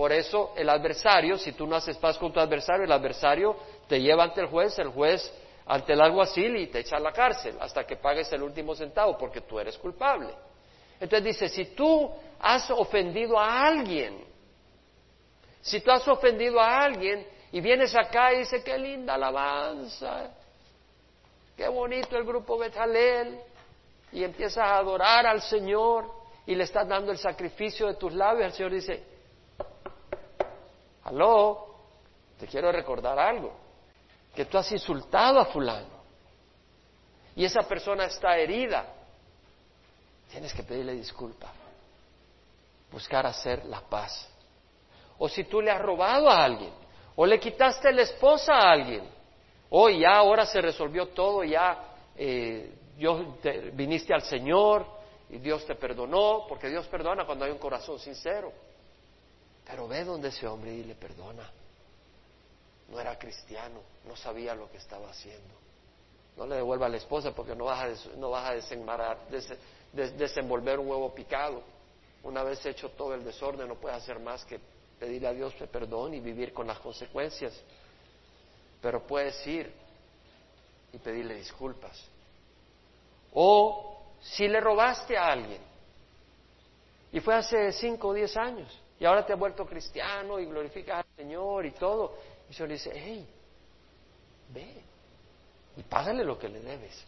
[0.00, 3.54] Por eso el adversario, si tú no haces paz con tu adversario, el adversario
[3.86, 5.30] te lleva ante el juez, el juez
[5.66, 9.18] ante el alguacil y te echa a la cárcel hasta que pagues el último centavo
[9.18, 10.34] porque tú eres culpable.
[10.98, 12.10] Entonces dice, si tú
[12.40, 14.24] has ofendido a alguien,
[15.60, 20.30] si tú has ofendido a alguien y vienes acá y dices, qué linda alabanza,
[21.54, 23.38] qué bonito el grupo Betalel,
[24.12, 26.10] y empiezas a adorar al Señor
[26.46, 29.09] y le estás dando el sacrificio de tus labios, el Señor dice,
[31.10, 31.66] aló,
[32.38, 33.52] te quiero recordar algo,
[34.34, 36.00] que tú has insultado a fulano
[37.36, 38.86] y esa persona está herida
[40.30, 41.52] Tienes que pedirle disculpa.
[42.90, 44.28] Buscar hacer la paz.
[45.18, 46.72] O si tú le has robado a alguien,
[47.16, 49.04] o le quitaste la esposa a alguien,
[49.68, 52.72] o ya ahora se resolvió todo, ya eh,
[53.74, 54.86] viniste al Señor
[55.28, 58.52] y Dios te perdonó, porque Dios perdona cuando hay un corazón sincero.
[59.70, 61.48] Pero ve donde ese hombre y le perdona.
[62.88, 65.54] No era cristiano, no sabía lo que estaba haciendo.
[66.36, 69.18] No le devuelva a la esposa porque no vas a, desenmarar,
[69.92, 71.62] desenvolver un huevo picado.
[72.24, 74.58] Una vez hecho todo el desorden, no puedes hacer más que
[74.98, 77.52] pedirle a Dios perdón y vivir con las consecuencias.
[78.82, 79.72] Pero puedes ir
[80.92, 82.02] y pedirle disculpas.
[83.32, 85.62] O si le robaste a alguien
[87.12, 88.68] y fue hace cinco o diez años
[89.00, 92.68] y ahora te has vuelto cristiano y glorificas al Señor y todo, y el Señor
[92.68, 93.26] le dice, hey,
[94.50, 94.84] ve
[95.78, 97.02] y págale lo que le debes.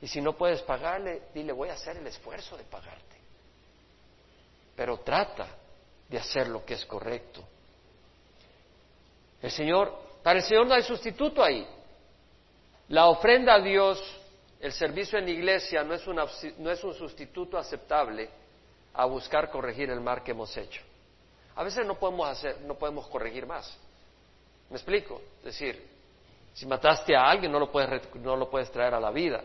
[0.00, 3.16] Y si no puedes pagarle, dile, voy a hacer el esfuerzo de pagarte.
[4.76, 5.48] Pero trata
[6.08, 7.42] de hacer lo que es correcto.
[9.42, 9.92] El Señor,
[10.22, 11.66] para el Señor no hay sustituto ahí.
[12.88, 14.00] La ofrenda a Dios,
[14.60, 16.06] el servicio en iglesia no es,
[16.56, 18.30] no es un sustituto aceptable
[18.94, 20.82] a buscar corregir el mal que hemos hecho.
[21.54, 23.76] A veces no podemos hacer, no podemos corregir más.
[24.68, 25.20] ¿Me explico?
[25.38, 25.88] Es decir,
[26.54, 29.42] si mataste a alguien no lo puedes, no lo puedes traer a la vida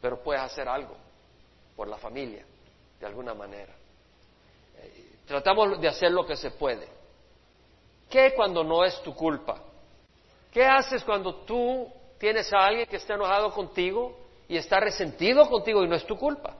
[0.00, 0.96] pero puedes hacer algo
[1.76, 2.44] por la familia,
[2.98, 3.72] de alguna manera.
[4.78, 6.88] Eh, tratamos de hacer lo que se puede.
[8.08, 9.62] ¿Qué cuando no es tu culpa?
[10.50, 15.84] ¿Qué haces cuando tú tienes a alguien que está enojado contigo y está resentido contigo
[15.84, 16.56] y no es tu culpa?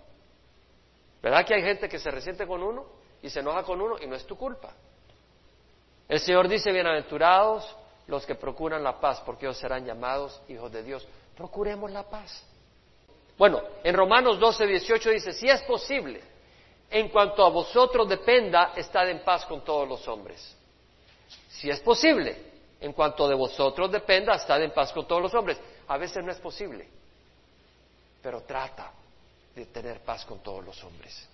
[1.23, 2.87] ¿Verdad que hay gente que se resiente con uno
[3.23, 4.73] y se enoja con uno y no es tu culpa?
[6.09, 10.83] El Señor dice, bienaventurados los que procuran la paz, porque ellos serán llamados hijos de
[10.83, 11.07] Dios.
[11.37, 12.45] Procuremos la paz.
[13.39, 16.21] Bueno, en Romanos 12, 18 dice, si es posible,
[16.91, 20.57] en cuanto a vosotros dependa, estad en paz con todos los hombres.
[21.49, 25.59] Si es posible, en cuanto de vosotros dependa, estad en paz con todos los hombres.
[25.87, 26.89] A veces no es posible,
[28.21, 28.93] pero trata
[29.55, 31.29] de tener paz con todos los hombres.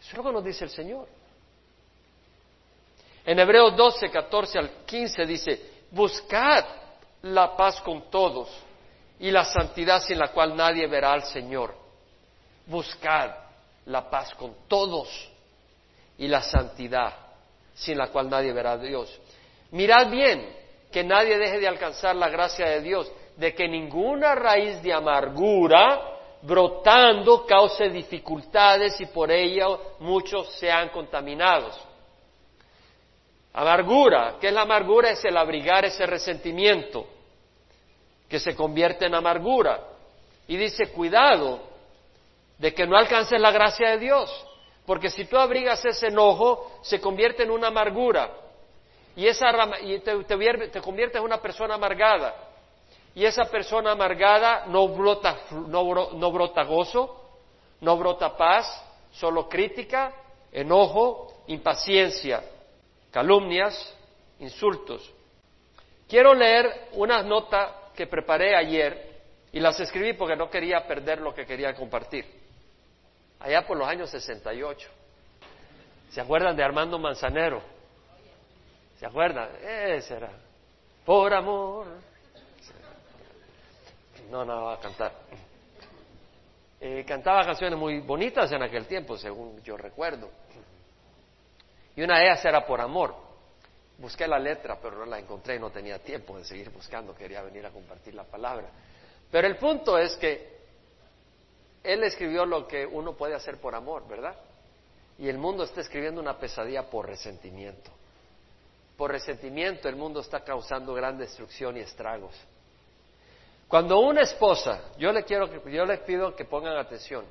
[0.00, 1.08] Eso es lo que nos dice el Señor.
[3.24, 6.64] En Hebreos 12, 14 al 15 dice, buscad
[7.22, 8.48] la paz con todos
[9.18, 11.74] y la santidad sin la cual nadie verá al Señor.
[12.66, 13.30] Buscad
[13.86, 15.08] la paz con todos
[16.16, 17.14] y la santidad
[17.74, 19.20] sin la cual nadie verá a Dios.
[19.70, 20.56] Mirad bien
[20.90, 26.17] que nadie deje de alcanzar la gracia de Dios, de que ninguna raíz de amargura
[26.42, 31.78] brotando cause dificultades y por ello muchos sean contaminados.
[33.52, 35.10] Amargura, ¿qué es la amargura?
[35.10, 37.06] Es el abrigar ese resentimiento
[38.28, 39.80] que se convierte en amargura.
[40.46, 41.60] Y dice, cuidado
[42.58, 44.46] de que no alcances la gracia de Dios,
[44.86, 48.30] porque si tú abrigas ese enojo, se convierte en una amargura
[49.18, 49.50] y, esa,
[49.82, 52.34] y te, te, conviertes en una persona amargada.
[53.14, 57.30] Y esa persona amargada no brota, no, no brota gozo,
[57.80, 58.66] no brota paz,
[59.12, 60.12] solo crítica,
[60.52, 62.42] enojo, impaciencia,
[63.10, 63.94] calumnias,
[64.40, 65.12] insultos.
[66.08, 69.20] Quiero leer una nota que preparé ayer
[69.52, 72.24] y las escribí porque no quería perder lo que quería compartir.
[73.40, 74.88] Allá por los años 68.
[76.10, 77.62] ¿Se acuerdan de Armando Manzanero?
[78.98, 79.50] ¿Se acuerdan?
[79.62, 80.30] Ese era.
[81.04, 81.86] Por amor.
[84.30, 85.12] No, no va a cantar.
[86.80, 90.30] Eh, cantaba canciones muy bonitas en aquel tiempo, según yo recuerdo.
[91.96, 93.14] Y una de ellas era por amor.
[93.98, 97.42] Busqué la letra, pero no la encontré y no tenía tiempo de seguir buscando, quería
[97.42, 98.68] venir a compartir la palabra.
[99.30, 100.58] Pero el punto es que
[101.82, 104.36] él escribió lo que uno puede hacer por amor, ¿verdad?
[105.18, 107.90] Y el mundo está escribiendo una pesadilla por resentimiento.
[108.96, 112.34] Por resentimiento el mundo está causando gran destrucción y estragos.
[113.68, 117.26] Cuando una esposa, yo le quiero, yo les pido que pongan atención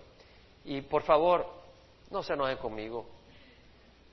[0.64, 1.48] y por favor
[2.12, 3.08] no se enojen conmigo,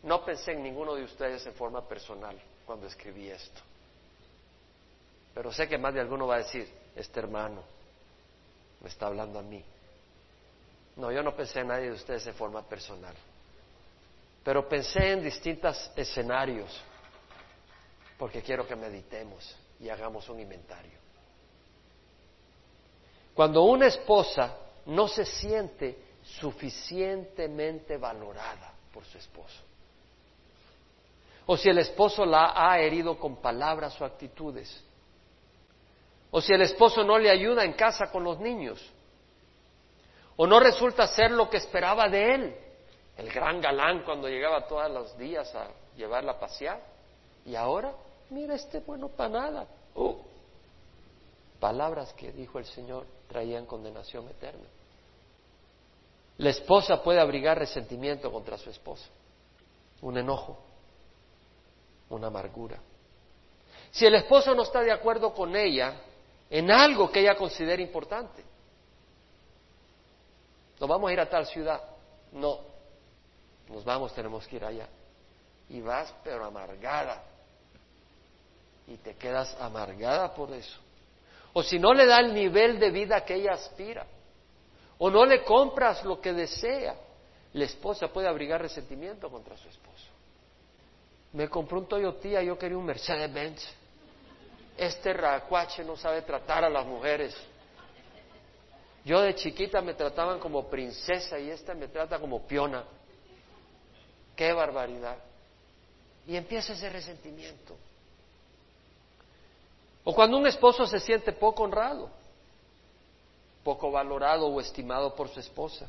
[0.03, 3.61] no pensé en ninguno de ustedes en forma personal cuando escribí esto.
[5.35, 7.63] Pero sé que más de alguno va a decir, este hermano
[8.81, 9.63] me está hablando a mí.
[10.97, 13.15] No, yo no pensé en nadie de ustedes en forma personal.
[14.45, 16.83] Pero pensé en distintos escenarios
[18.17, 21.04] porque quiero que meditemos y hagamos un inventario.
[23.35, 29.61] Cuando una esposa no se siente suficientemente valorada por su esposo,
[31.47, 34.83] o si el esposo la ha herido con palabras o actitudes,
[36.31, 38.81] o si el esposo no le ayuda en casa con los niños,
[40.37, 42.57] o no resulta ser lo que esperaba de él,
[43.17, 46.81] el gran galán cuando llegaba todos los días a llevarla a pasear,
[47.45, 47.93] y ahora,
[48.31, 49.67] mira este bueno para nada.
[49.95, 50.19] Oh,
[51.65, 54.69] palabras que dijo el Señor traían condenación eterna.
[56.37, 59.09] La esposa puede abrigar resentimiento contra su esposo,
[60.03, 60.59] un enojo,
[62.11, 62.79] una amargura.
[63.91, 66.03] Si el esposo no está de acuerdo con ella
[66.51, 68.45] en algo que ella considera importante,
[70.79, 71.81] nos vamos a ir a tal ciudad,
[72.33, 72.59] no,
[73.71, 74.87] nos vamos, tenemos que ir allá.
[75.71, 77.25] Y vas, pero amargada.
[78.87, 80.84] Y te quedas amargada por eso.
[81.55, 84.07] O si no le da el nivel de vida que ella aspira,
[84.99, 86.97] o no le compras lo que desea,
[87.53, 90.09] la esposa puede abrigar resentimiento contra su esposo.
[91.33, 93.69] Me compró un Toyota, yo quería un Mercedes-Benz.
[94.77, 97.37] Este racuache no sabe tratar a las mujeres.
[99.05, 102.85] Yo de chiquita me trataban como princesa y esta me trata como piona.
[104.35, 105.19] Qué barbaridad.
[106.27, 107.77] Y empieza ese resentimiento.
[110.05, 112.11] O cuando un esposo se siente poco honrado,
[113.65, 115.89] poco valorado o estimado por su esposa.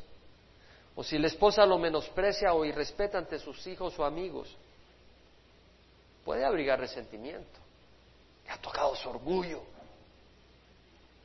[0.94, 4.56] O si la esposa lo menosprecia o irrespeta ante sus hijos o amigos
[6.24, 7.60] puede abrigar resentimiento.
[8.48, 9.62] ha tocado su orgullo.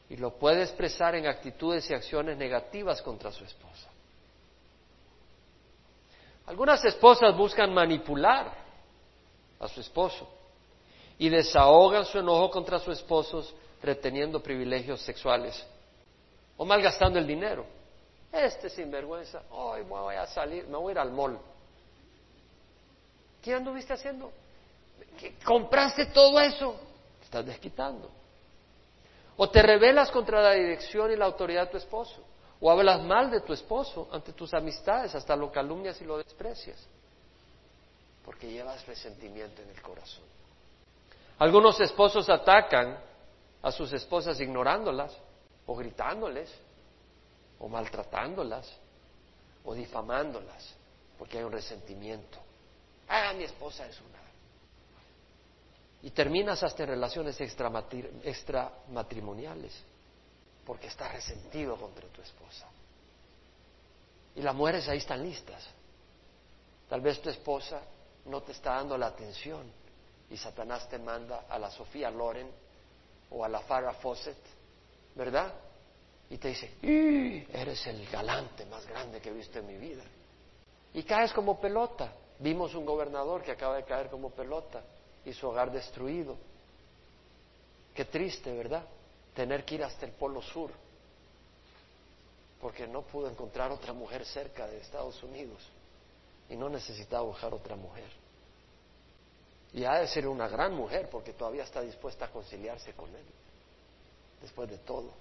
[0.10, 3.88] Y lo puede expresar en actitudes y acciones negativas contra su esposa.
[6.48, 8.54] Algunas esposas buscan manipular
[9.60, 10.28] a su esposo.
[11.22, 13.54] Y desahogan su enojo contra sus esposos
[13.84, 15.64] reteniendo privilegios sexuales
[16.58, 17.64] o malgastando el dinero.
[18.32, 21.38] Este sinvergüenza, hoy voy a salir, me voy a ir al mall.
[23.40, 24.32] ¿Qué anduviste haciendo?
[25.46, 26.76] ¿Compraste todo eso?
[27.22, 28.10] Estás desquitando.
[29.38, 32.20] O te rebelas contra la dirección y la autoridad de tu esposo.
[32.60, 36.84] O hablas mal de tu esposo ante tus amistades, hasta lo calumnias y lo desprecias.
[38.26, 40.41] Porque llevas resentimiento en el corazón.
[41.42, 43.00] Algunos esposos atacan
[43.64, 45.12] a sus esposas ignorándolas
[45.66, 46.54] o gritándoles
[47.58, 48.72] o maltratándolas
[49.66, 50.76] o difamándolas
[51.18, 52.38] porque hay un resentimiento.
[53.08, 54.20] Ah, mi esposa es una.
[56.04, 59.74] Y terminas hasta en relaciones extramatrimoniales
[60.64, 62.68] porque estás resentido contra tu esposa.
[64.36, 65.68] Y las mujeres ahí están listas.
[66.88, 67.82] Tal vez tu esposa
[68.26, 69.81] no te está dando la atención
[70.32, 72.50] y Satanás te manda a la Sofía Loren
[73.30, 74.38] o a la Farah Fawcett,
[75.16, 75.54] ¿verdad?
[76.30, 80.04] Y te dice, eres el galante más grande que he visto en mi vida.
[80.94, 82.14] Y caes como pelota.
[82.40, 84.82] Vimos un gobernador que acaba de caer como pelota
[85.26, 86.38] y su hogar destruido.
[87.94, 88.84] Qué triste, ¿verdad?
[89.36, 90.72] Tener que ir hasta el Polo Sur
[92.62, 95.62] porque no pudo encontrar otra mujer cerca de Estados Unidos
[96.48, 98.21] y no necesitaba buscar otra mujer.
[99.74, 103.26] Y ha de ser una gran mujer porque todavía está dispuesta a conciliarse con él,
[104.42, 105.12] después de todo.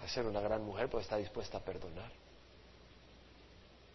[0.00, 2.10] Ha de ser una gran mujer porque está dispuesta a perdonar,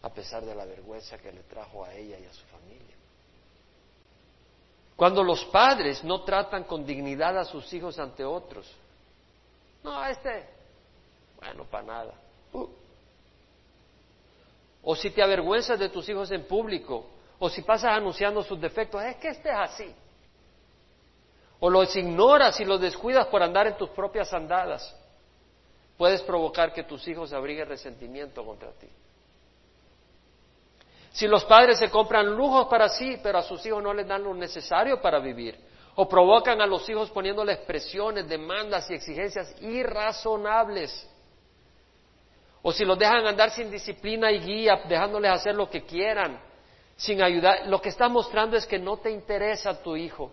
[0.02, 2.96] a pesar de la vergüenza que le trajo a ella y a su familia.
[4.94, 8.70] Cuando los padres no tratan con dignidad a sus hijos ante otros,
[9.82, 10.46] no, este,
[11.38, 12.14] bueno, para nada.
[12.52, 12.68] Uh.
[14.82, 17.06] O si te avergüenzas de tus hijos en público,
[17.42, 19.94] o si pasas anunciando sus defectos, es que este es así.
[21.58, 24.94] O los ignoras y los descuidas por andar en tus propias andadas,
[25.96, 28.88] puedes provocar que tus hijos abriguen resentimiento contra ti.
[31.12, 34.22] Si los padres se compran lujos para sí, pero a sus hijos no les dan
[34.22, 35.58] lo necesario para vivir,
[35.94, 41.08] o provocan a los hijos poniéndoles presiones, demandas y exigencias irrazonables,
[42.60, 46.49] o si los dejan andar sin disciplina y guía, dejándoles hacer lo que quieran,
[47.00, 50.30] sin ayudar, lo que está mostrando es que no te interesa tu hijo.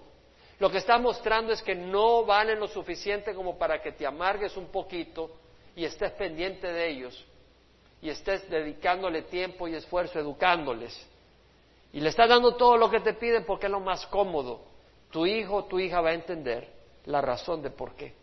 [0.59, 4.57] Lo que está mostrando es que no valen lo suficiente como para que te amargues
[4.57, 5.31] un poquito
[5.77, 7.25] y estés pendiente de ellos
[8.01, 10.93] y estés dedicándole tiempo y esfuerzo educándoles.
[11.93, 14.59] Y le estás dando todo lo que te piden porque es lo más cómodo.
[15.09, 16.67] Tu hijo o tu hija va a entender
[17.05, 18.13] la razón de por qué.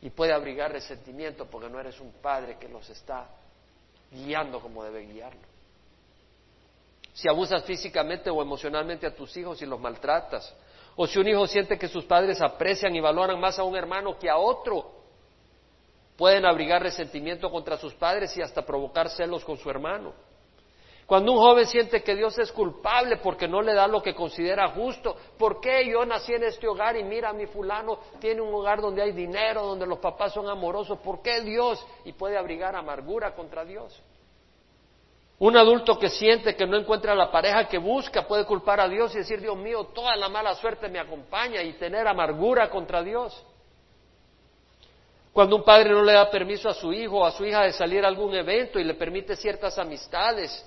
[0.00, 3.28] Y puede abrigar resentimiento porque no eres un padre que los está
[4.12, 5.49] guiando como debe guiarlo.
[7.12, 10.54] Si abusas físicamente o emocionalmente a tus hijos y los maltratas,
[10.96, 14.18] o si un hijo siente que sus padres aprecian y valoran más a un hermano
[14.18, 14.92] que a otro,
[16.16, 20.12] pueden abrigar resentimiento contra sus padres y hasta provocar celos con su hermano.
[21.10, 24.68] Cuando un joven siente que Dios es culpable porque no le da lo que considera
[24.68, 28.80] justo, ¿por qué yo nací en este hogar y mira, mi fulano tiene un hogar
[28.80, 31.00] donde hay dinero, donde los papás son amorosos?
[31.00, 31.84] ¿Por qué Dios?
[32.04, 34.00] Y puede abrigar amargura contra Dios.
[35.40, 39.14] Un adulto que siente que no encuentra la pareja que busca puede culpar a Dios
[39.14, 43.42] y decir, Dios mío, toda la mala suerte me acompaña y tener amargura contra Dios.
[45.32, 47.72] Cuando un padre no le da permiso a su hijo o a su hija de
[47.72, 50.62] salir a algún evento y le permite ciertas amistades,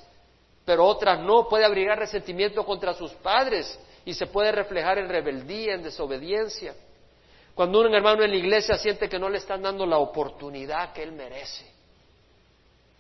[0.66, 5.76] pero otras no, puede abrigar resentimiento contra sus padres y se puede reflejar en rebeldía,
[5.76, 6.74] en desobediencia.
[7.54, 11.04] Cuando un hermano en la iglesia siente que no le están dando la oportunidad que
[11.04, 11.73] él merece.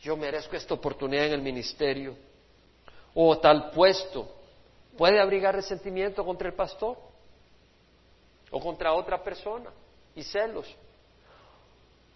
[0.04, 2.14] Yo merezco esta oportunidad en el ministerio
[3.14, 4.28] o tal puesto.
[4.98, 6.98] Puede abrigar resentimiento contra el pastor
[8.52, 9.72] o contra otra persona
[10.14, 10.68] y celos.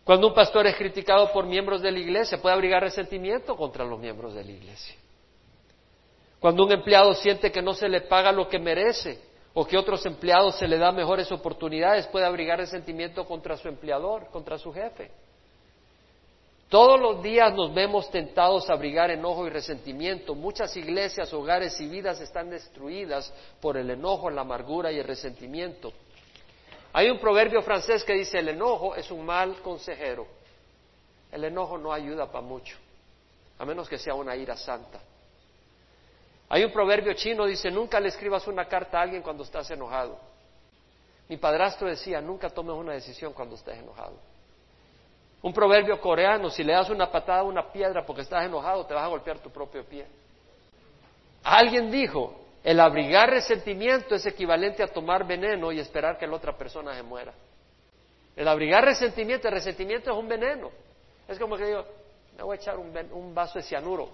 [0.04, 4.00] Cuando un pastor es criticado por miembros de la iglesia, puede abrigar resentimiento contra los
[4.00, 4.96] miembros de la iglesia.
[6.40, 9.20] Cuando un empleado siente que no se le paga lo que merece
[9.54, 14.28] o que otros empleados se le da mejores oportunidades, puede abrigar resentimiento contra su empleador,
[14.28, 15.10] contra su jefe.
[16.70, 20.36] Todos los días nos vemos tentados a abrigar enojo y resentimiento.
[20.36, 25.94] Muchas iglesias, hogares y vidas están destruidas por el enojo, la amargura y el resentimiento.
[26.92, 30.28] Hay un proverbio francés que dice, el enojo es un mal consejero.
[31.32, 32.78] El enojo no ayuda para mucho,
[33.60, 35.00] a menos que sea una ira santa.
[36.50, 39.70] Hay un proverbio chino que dice, nunca le escribas una carta a alguien cuando estás
[39.72, 40.20] enojado.
[41.30, 44.18] Mi padrastro decía, nunca tomes una decisión cuando estés enojado.
[45.42, 48.94] Un proverbio coreano, si le das una patada a una piedra porque estás enojado, te
[48.94, 50.06] vas a golpear tu propio pie.
[51.44, 56.58] Alguien dijo, El abrigar resentimiento es equivalente a tomar veneno y esperar que la otra
[56.58, 57.34] persona se muera.
[58.36, 60.70] El abrigar resentimiento, el resentimiento es un veneno.
[61.28, 61.86] Es como que digo,
[62.38, 64.10] me voy a echar un, vaso de cianuro.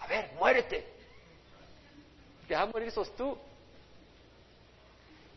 [0.00, 0.84] A ver, muérete.
[2.48, 3.36] Deja morir sos tú.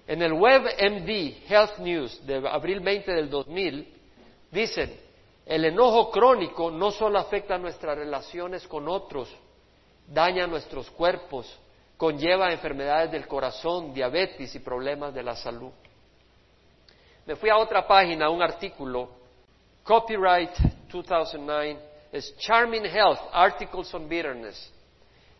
[0.05, 3.93] En el WebMD Health News de abril 20 del 2000,
[4.51, 4.99] dicen,
[5.49, 9.35] el enojo crónico no solo afecta nuestras relaciones con otros,
[10.05, 11.59] daña nuestros cuerpos,
[11.97, 15.71] conlleva enfermedades del corazón, diabetes y problemas de la salud.
[17.25, 19.09] Me fui a otra página, un artículo,
[19.81, 20.55] Copyright
[20.87, 21.79] 2009,
[22.11, 24.71] es Charming Health, Articles on Bitterness.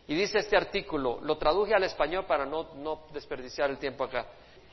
[0.08, 4.26] Y dice este artículo, lo traduje al español para no, no desperdiciar el tiempo acá,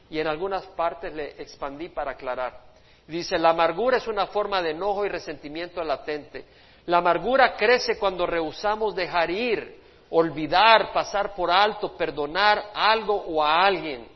[0.10, 2.67] y en algunas partes le expandí para aclarar.
[3.08, 6.46] Dice, la amargura es una forma de enojo y resentimiento latente.
[6.88, 13.66] La amargura crece cuando rehusamos dejar ir, olvidar, pasar por alto, perdonar algo o a
[13.66, 14.08] alguien.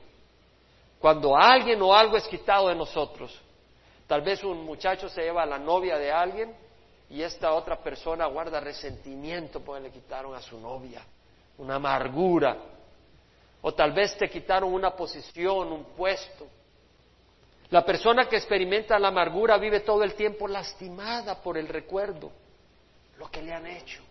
[0.99, 3.41] Cuando alguien o algo es quitado de nosotros.
[4.07, 6.53] Tal vez un muchacho se lleva a la novia de alguien
[7.09, 11.01] y esta otra persona guarda resentimiento porque le quitaron a su novia,
[11.57, 12.57] una amargura.
[13.61, 16.45] O tal vez te quitaron una posición, un puesto.
[17.71, 22.29] La persona que experimenta la amargura vive todo el tiempo lastimada por el recuerdo,
[23.17, 24.01] lo que le han hecho.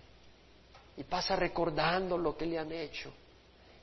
[0.96, 3.12] Y pasa recordando lo que le han hecho.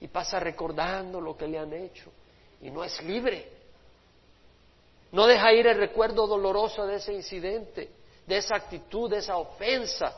[0.01, 2.11] Y pasa recordando lo que le han hecho.
[2.61, 3.51] Y no es libre.
[5.11, 7.89] No deja ir el recuerdo doloroso de ese incidente,
[8.25, 10.11] de esa actitud, de esa ofensa,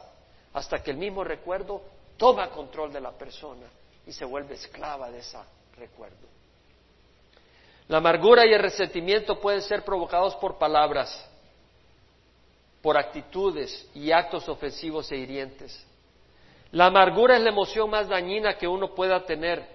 [0.54, 1.82] hasta que el mismo recuerdo
[2.18, 3.68] toma control de la persona
[4.08, 5.38] y se vuelve esclava de ese
[5.78, 6.39] recuerdo.
[7.90, 11.28] La amargura y el resentimiento pueden ser provocados por palabras,
[12.84, 15.88] por actitudes y actos ofensivos e hirientes.
[16.72, 19.68] La amargura es la emoción más dañina que uno pueda tener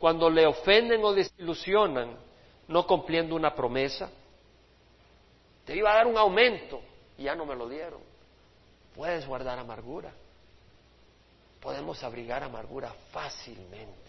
[0.00, 2.16] cuando le ofenden o desilusionan,
[2.66, 4.10] no cumpliendo una promesa.
[5.64, 6.82] Te iba a dar un aumento
[7.16, 8.00] y ya no me lo dieron.
[8.96, 10.12] Puedes guardar amargura.
[11.60, 14.03] Podemos abrigar amargura fácilmente.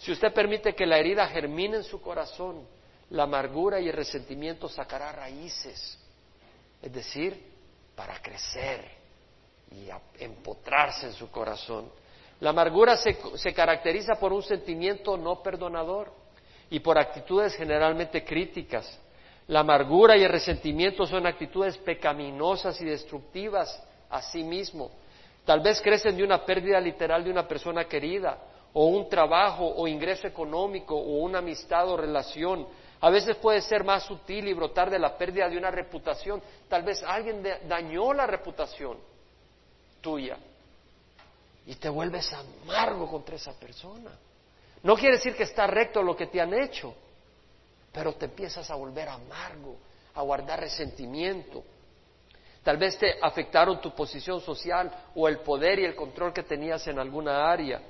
[0.00, 2.66] Si usted permite que la herida germine en su corazón,
[3.10, 5.98] la amargura y el resentimiento sacará raíces,
[6.80, 7.52] es decir,
[7.94, 8.82] para crecer
[9.70, 9.88] y
[10.18, 11.90] empotrarse en su corazón.
[12.40, 16.10] La amargura se, se caracteriza por un sentimiento no perdonador
[16.70, 18.98] y por actitudes generalmente críticas.
[19.48, 24.90] La amargura y el resentimiento son actitudes pecaminosas y destructivas a sí mismo.
[25.44, 29.86] Tal vez crecen de una pérdida literal de una persona querida o un trabajo o
[29.88, 32.66] ingreso económico o una amistad o relación.
[33.00, 36.42] A veces puede ser más sutil y brotar de la pérdida de una reputación.
[36.68, 38.98] Tal vez alguien dañó la reputación
[40.00, 40.36] tuya
[41.66, 44.10] y te vuelves amargo contra esa persona.
[44.82, 46.94] No quiere decir que está recto lo que te han hecho,
[47.92, 49.76] pero te empiezas a volver amargo,
[50.14, 51.62] a guardar resentimiento.
[52.62, 56.86] Tal vez te afectaron tu posición social o el poder y el control que tenías
[56.86, 57.80] en alguna área.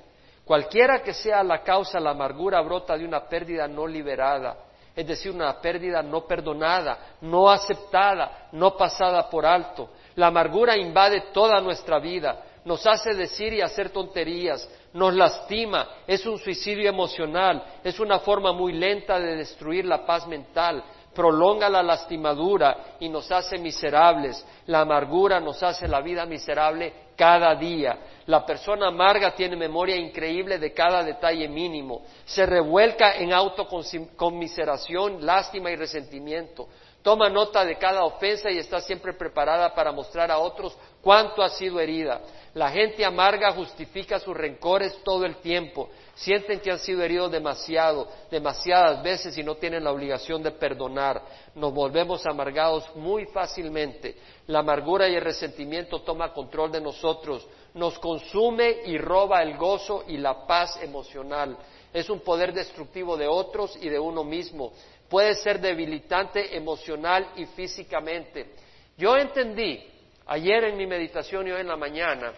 [0.51, 4.57] Cualquiera que sea la causa, la amargura brota de una pérdida no liberada,
[4.93, 9.91] es decir, una pérdida no perdonada, no aceptada, no pasada por alto.
[10.15, 16.25] La amargura invade toda nuestra vida, nos hace decir y hacer tonterías, nos lastima, es
[16.25, 20.83] un suicidio emocional, es una forma muy lenta de destruir la paz mental,
[21.15, 24.45] prolonga la lastimadura y nos hace miserables.
[24.65, 27.97] La amargura nos hace la vida miserable cada día.
[28.25, 32.03] La persona amarga tiene memoria increíble de cada detalle mínimo.
[32.25, 36.67] Se revuelca en autoconmiseración, lástima y resentimiento.
[37.01, 41.49] Toma nota de cada ofensa y está siempre preparada para mostrar a otros cuánto ha
[41.49, 42.21] sido herida.
[42.53, 45.89] La gente amarga justifica sus rencores todo el tiempo.
[46.21, 51.19] Sienten que han sido heridos demasiado, demasiadas veces y no tienen la obligación de perdonar.
[51.55, 54.15] Nos volvemos amargados muy fácilmente.
[54.45, 60.03] La amargura y el resentimiento toma control de nosotros, nos consume y roba el gozo
[60.07, 61.57] y la paz emocional.
[61.91, 64.73] Es un poder destructivo de otros y de uno mismo.
[65.09, 68.53] Puede ser debilitante emocional y físicamente.
[68.95, 69.83] Yo entendí
[70.27, 72.31] ayer en mi meditación y hoy en la mañana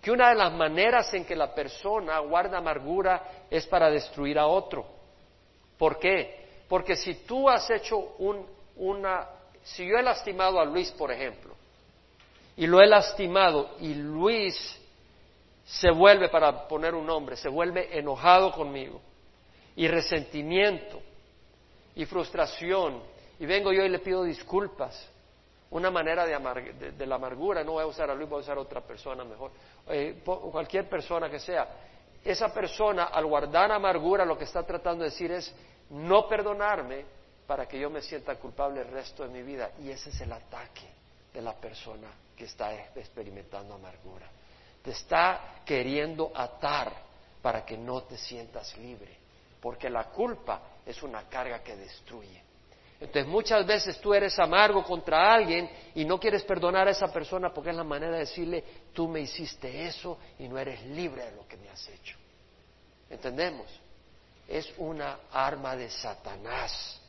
[0.00, 4.46] que una de las maneras en que la persona guarda amargura es para destruir a
[4.46, 4.86] otro.
[5.76, 6.64] ¿Por qué?
[6.68, 8.46] Porque si tú has hecho un,
[8.76, 9.26] una,
[9.62, 11.54] si yo he lastimado a Luis, por ejemplo,
[12.56, 14.78] y lo he lastimado y Luis
[15.64, 19.00] se vuelve, para poner un nombre, se vuelve enojado conmigo
[19.76, 21.00] y resentimiento
[21.94, 23.02] y frustración
[23.38, 25.08] y vengo yo y le pido disculpas
[25.70, 28.58] una manera de, de, la amargura, no voy a usar a Luis, voy a usar
[28.58, 29.52] a otra persona mejor,
[29.88, 31.68] eh, cualquier persona que sea,
[32.24, 35.54] esa persona al guardar amargura lo que está tratando de decir es
[35.90, 37.04] no perdonarme
[37.46, 39.72] para que yo me sienta culpable el resto de mi vida.
[39.80, 40.88] Y ese es el ataque
[41.32, 44.28] de la persona que está experimentando amargura.
[44.82, 46.92] Te está queriendo atar
[47.42, 49.16] para que no te sientas libre,
[49.60, 52.42] porque la culpa es una carga que destruye.
[53.00, 57.52] Entonces muchas veces tú eres amargo contra alguien y no quieres perdonar a esa persona
[57.52, 61.32] porque es la manera de decirle, tú me hiciste eso y no eres libre de
[61.36, 62.18] lo que me has hecho.
[63.08, 63.66] ¿Entendemos?
[64.46, 67.00] Es una arma de Satanás.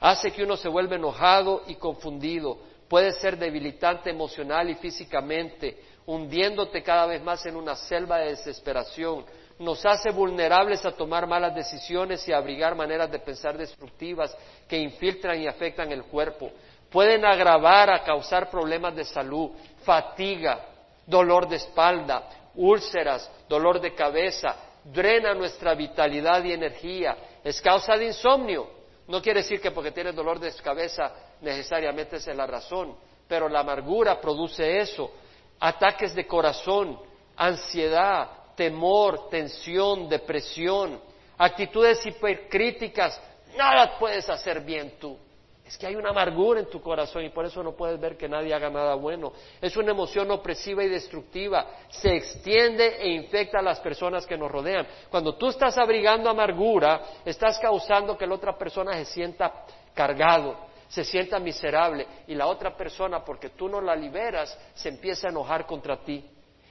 [0.00, 2.58] Hace que uno se vuelva enojado y confundido.
[2.88, 9.26] Puede ser debilitante emocional y físicamente, hundiéndote cada vez más en una selva de desesperación
[9.58, 14.36] nos hace vulnerables a tomar malas decisiones y a abrigar maneras de pensar destructivas
[14.68, 16.50] que infiltran y afectan el cuerpo.
[16.90, 19.50] Pueden agravar a causar problemas de salud,
[19.82, 20.60] fatiga,
[21.06, 28.06] dolor de espalda, úlceras, dolor de cabeza, drena nuestra vitalidad y energía, es causa de
[28.06, 28.70] insomnio.
[29.08, 32.96] No quiere decir que porque tienes dolor de cabeza necesariamente esa es la razón,
[33.28, 35.12] pero la amargura produce eso,
[35.60, 36.98] ataques de corazón,
[37.36, 41.00] ansiedad, temor, tensión, depresión,
[41.38, 43.20] actitudes hipercríticas,
[43.56, 45.18] nada puedes hacer bien tú.
[45.66, 48.28] Es que hay una amargura en tu corazón y por eso no puedes ver que
[48.28, 49.32] nadie haga nada bueno.
[49.60, 51.66] Es una emoción opresiva y destructiva.
[51.88, 54.86] Se extiende e infecta a las personas que nos rodean.
[55.10, 61.02] Cuando tú estás abrigando amargura, estás causando que la otra persona se sienta cargado, se
[61.02, 65.66] sienta miserable y la otra persona, porque tú no la liberas, se empieza a enojar
[65.66, 66.24] contra ti.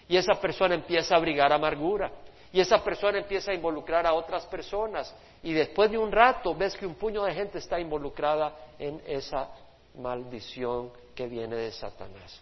[0.07, 2.11] Y esa persona empieza a abrigar amargura.
[2.51, 5.13] Y esa persona empieza a involucrar a otras personas.
[5.43, 9.49] Y después de un rato ves que un puño de gente está involucrada en esa
[9.95, 12.41] maldición que viene de Satanás.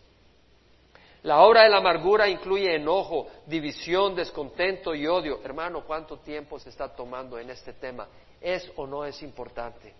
[1.23, 5.39] La obra de la amargura incluye enojo, división, descontento y odio.
[5.43, 8.07] Hermano, ¿cuánto tiempo se está tomando en este tema?
[8.41, 9.93] ¿Es o no es importante?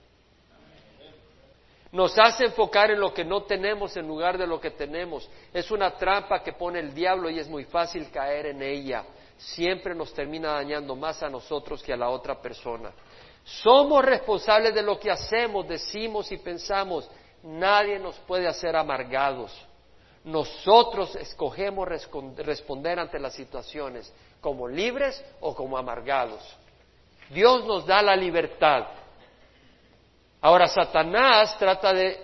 [1.94, 5.30] Nos hace enfocar en lo que no tenemos en lugar de lo que tenemos.
[5.54, 9.06] Es una trampa que pone el diablo y es muy fácil caer en ella.
[9.38, 12.92] Siempre nos termina dañando más a nosotros que a la otra persona.
[13.44, 17.08] Somos responsables de lo que hacemos, decimos y pensamos.
[17.44, 19.56] Nadie nos puede hacer amargados.
[20.24, 26.42] Nosotros escogemos responder ante las situaciones como libres o como amargados.
[27.30, 28.88] Dios nos da la libertad.
[30.44, 32.20] Ahora Satanás trata de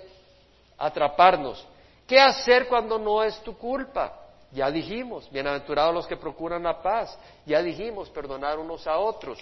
[0.78, 1.65] atraparnos.
[2.05, 4.13] ¿Qué hacer cuando no es tu culpa?
[4.51, 7.17] Ya dijimos, bienaventurados los que procuran la paz.
[7.45, 9.39] Ya dijimos, perdonar unos a otros.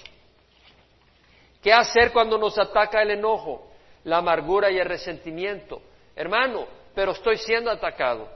[1.59, 3.67] ¿Qué hacer cuando nos ataca el enojo,
[4.03, 5.82] la amargura y el resentimiento?
[6.15, 8.30] Hermano, pero estoy siendo atacado.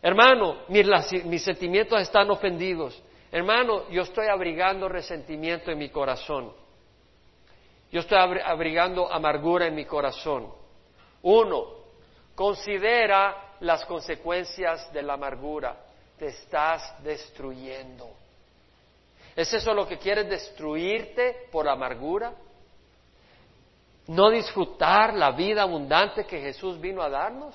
[0.00, 3.02] Hermano, mis, sentimientos están ofendidos.
[3.30, 6.61] Hermano, yo estoy abrigando resentimiento en mi corazón.
[7.92, 10.50] Yo estoy abrigando amargura en mi corazón.
[11.20, 11.66] Uno,
[12.34, 15.76] considera las consecuencias de la amargura.
[16.18, 18.08] Te estás destruyendo.
[19.36, 22.32] ¿Es eso lo que quieres destruirte por amargura?
[24.06, 27.54] ¿No disfrutar la vida abundante que Jesús vino a darnos?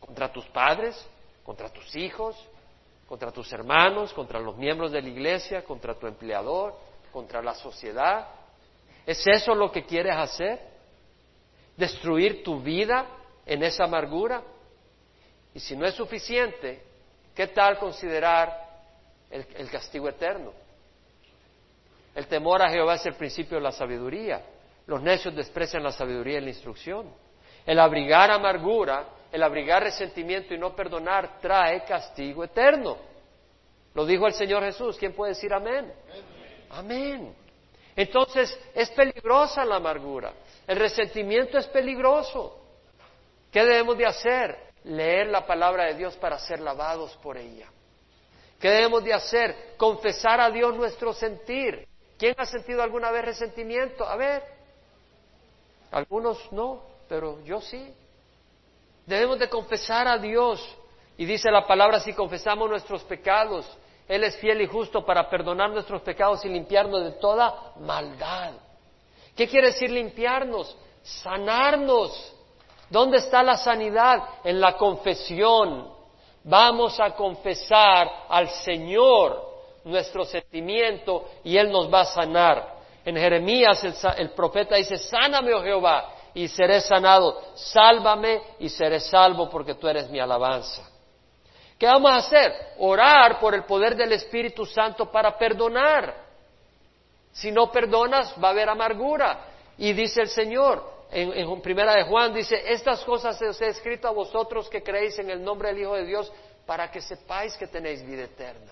[0.00, 1.08] ¿Contra tus padres?
[1.44, 2.36] ¿Contra tus hijos?
[3.08, 4.12] ¿Contra tus hermanos?
[4.12, 5.64] ¿Contra los miembros de la iglesia?
[5.64, 6.76] ¿Contra tu empleador?
[7.12, 8.41] ¿Contra la sociedad?
[9.06, 10.60] ¿Es eso lo que quieres hacer?
[11.76, 13.06] ¿Destruir tu vida
[13.46, 14.42] en esa amargura?
[15.54, 16.82] Y si no es suficiente,
[17.34, 18.56] ¿qué tal considerar
[19.30, 20.52] el, castigo eterno?
[22.14, 24.42] El temor a Jehová es el principio de la sabiduría.
[24.86, 27.12] Los necios desprecian la sabiduría y la instrucción.
[27.64, 32.98] El abrigar amargura, el abrigar resentimiento y no perdonar trae castigo eterno.
[33.94, 34.96] Lo dijo el Señor Jesús.
[34.98, 35.92] ¿Quién puede decir amén?
[36.70, 37.34] Amén.
[37.96, 40.32] Entonces es peligrosa la amargura.
[40.66, 42.58] El resentimiento es peligroso.
[43.50, 44.72] ¿Qué debemos de hacer?
[44.84, 47.66] Leer la palabra de Dios para ser lavados por ella.
[48.58, 49.74] ¿Qué debemos de hacer?
[49.76, 51.86] Confesar a Dios nuestro sentir.
[52.18, 54.06] ¿Quién ha sentido alguna vez resentimiento?
[54.06, 54.42] A ver.
[55.90, 57.92] Algunos no, pero yo sí.
[59.04, 60.76] Debemos de confesar a Dios.
[61.18, 63.66] Y dice la palabra, si confesamos nuestros pecados,
[64.12, 68.52] él es fiel y justo para perdonar nuestros pecados y limpiarnos de toda maldad.
[69.34, 70.76] ¿Qué quiere decir limpiarnos?
[71.02, 72.34] Sanarnos.
[72.90, 74.22] ¿Dónde está la sanidad?
[74.44, 75.90] En la confesión.
[76.44, 79.50] Vamos a confesar al Señor
[79.84, 82.82] nuestro sentimiento y Él nos va a sanar.
[83.06, 83.82] En Jeremías
[84.18, 87.40] el, profeta dice, sáname, oh Jehová, y seré sanado.
[87.54, 90.91] Sálvame y seré salvo porque tú eres mi alabanza.
[91.82, 92.52] ¿Qué vamos a hacer?
[92.78, 96.14] Orar por el poder del Espíritu Santo para perdonar.
[97.32, 99.48] Si no perdonas, va a haber amargura.
[99.76, 100.80] Y dice el Señor,
[101.10, 105.18] en, en, primera de Juan, dice, estas cosas os he escrito a vosotros que creéis
[105.18, 106.32] en el nombre del Hijo de Dios,
[106.66, 108.70] para que sepáis que tenéis vida eterna.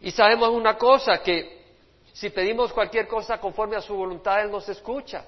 [0.00, 1.64] Y sabemos una cosa, que
[2.12, 5.24] si pedimos cualquier cosa conforme a su voluntad, Él nos escucha.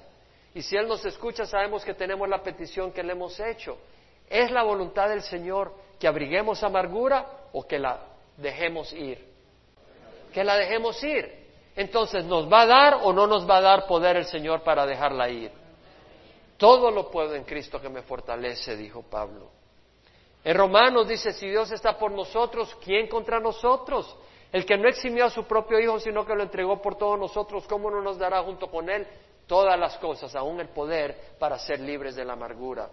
[0.53, 3.77] Y si Él nos escucha, sabemos que tenemos la petición que le hemos hecho.
[4.29, 7.99] ¿Es la voluntad del Señor que abriguemos amargura o que la
[8.37, 9.25] dejemos ir?
[10.31, 11.47] Que la dejemos ir.
[11.75, 14.85] Entonces, ¿nos va a dar o no nos va a dar poder el Señor para
[14.85, 15.49] dejarla ir?
[16.57, 19.49] Todo lo puedo en Cristo que me fortalece, dijo Pablo.
[20.43, 24.15] En Romanos dice, si Dios está por nosotros, ¿quién contra nosotros?
[24.51, 27.65] El que no eximió a su propio Hijo, sino que lo entregó por todos nosotros,
[27.67, 29.07] ¿cómo no nos dará junto con Él
[29.47, 32.91] todas las cosas, aún el poder para ser libres de la amargura?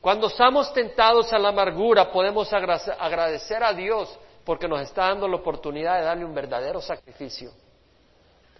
[0.00, 5.36] Cuando estamos tentados a la amargura, podemos agradecer a Dios porque nos está dando la
[5.36, 7.52] oportunidad de darle un verdadero sacrificio.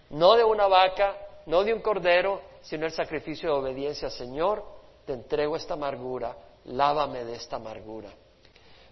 [0.09, 1.15] No de una vaca,
[1.45, 4.09] no de un cordero, sino el sacrificio de obediencia.
[4.09, 4.63] Señor,
[5.05, 6.35] te entrego esta amargura,
[6.65, 8.09] lávame de esta amargura.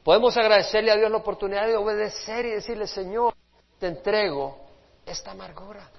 [0.04, 3.34] Podemos agradecerle a Dios la oportunidad de obedecer y decirle, Señor,
[3.78, 4.58] te entrego
[5.06, 5.90] esta amargura.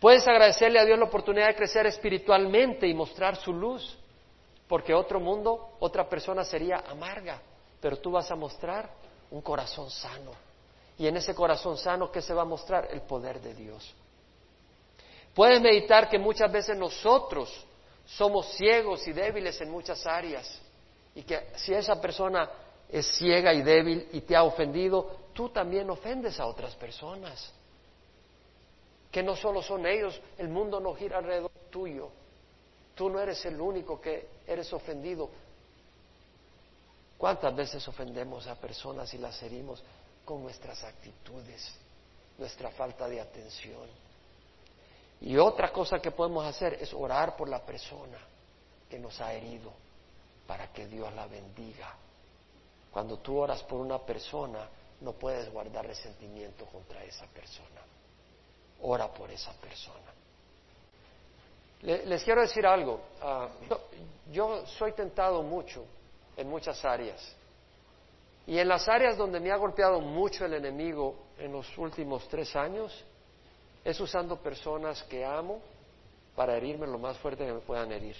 [0.00, 3.96] Puedes agradecerle a Dios la oportunidad de crecer espiritualmente y mostrar su luz,
[4.70, 7.42] porque otro mundo, otra persona sería amarga,
[7.80, 8.88] pero tú vas a mostrar
[9.32, 10.30] un corazón sano.
[10.96, 12.86] Y en ese corazón sano, ¿qué se va a mostrar?
[12.92, 13.92] El poder de Dios.
[15.34, 17.52] Puedes meditar que muchas veces nosotros
[18.06, 20.62] somos ciegos y débiles en muchas áreas
[21.16, 22.48] y que si esa persona
[22.88, 27.52] es ciega y débil y te ha ofendido, tú también ofendes a otras personas.
[29.10, 32.19] Que no solo son ellos, el mundo no gira alrededor tuyo.
[33.00, 35.30] Tú no eres el único que eres ofendido.
[37.16, 39.82] ¿Cuántas veces ofendemos a personas y las herimos
[40.22, 41.66] con nuestras actitudes,
[42.36, 43.88] nuestra falta de atención?
[45.22, 48.18] Y otra cosa que podemos hacer es orar por la persona
[48.90, 49.72] que nos ha herido
[50.46, 51.96] para que Dios la bendiga.
[52.90, 54.68] Cuando tú oras por una persona,
[55.00, 57.80] no puedes guardar resentimiento contra esa persona.
[58.82, 60.12] Ora por esa persona.
[61.82, 63.00] Les quiero decir algo.
[63.20, 63.48] Ah,
[64.30, 65.84] yo soy tentado mucho
[66.36, 67.36] en muchas áreas.
[68.46, 72.54] Y en las áreas donde me ha golpeado mucho el enemigo en los últimos tres
[72.56, 73.04] años,
[73.84, 75.60] es usando personas que amo
[76.34, 78.16] para herirme lo más fuerte que me puedan herir.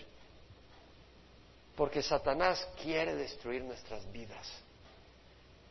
[1.76, 4.48] Porque Satanás quiere destruir nuestras vidas.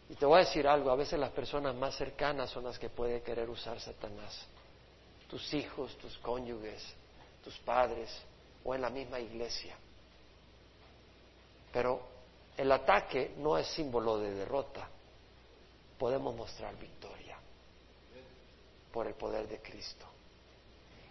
[0.09, 2.89] Y te voy a decir algo, a veces las personas más cercanas son las que
[2.89, 4.45] puede querer usar Satanás.
[5.29, 6.83] Tus hijos, tus cónyuges,
[7.43, 8.09] tus padres
[8.63, 9.75] o en la misma iglesia.
[11.71, 12.01] Pero
[12.57, 14.87] el ataque no es símbolo de derrota.
[15.97, 17.37] Podemos mostrar victoria
[18.91, 20.05] por el poder de Cristo.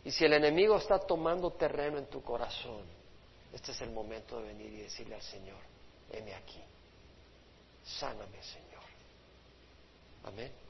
[0.04, 2.82] Y si el enemigo está tomando terreno en tu corazón,
[3.52, 5.58] este es el momento de venir y decirle al Señor,
[6.10, 6.62] heme aquí,
[7.84, 8.82] sáname Señor.
[10.24, 10.67] Amén.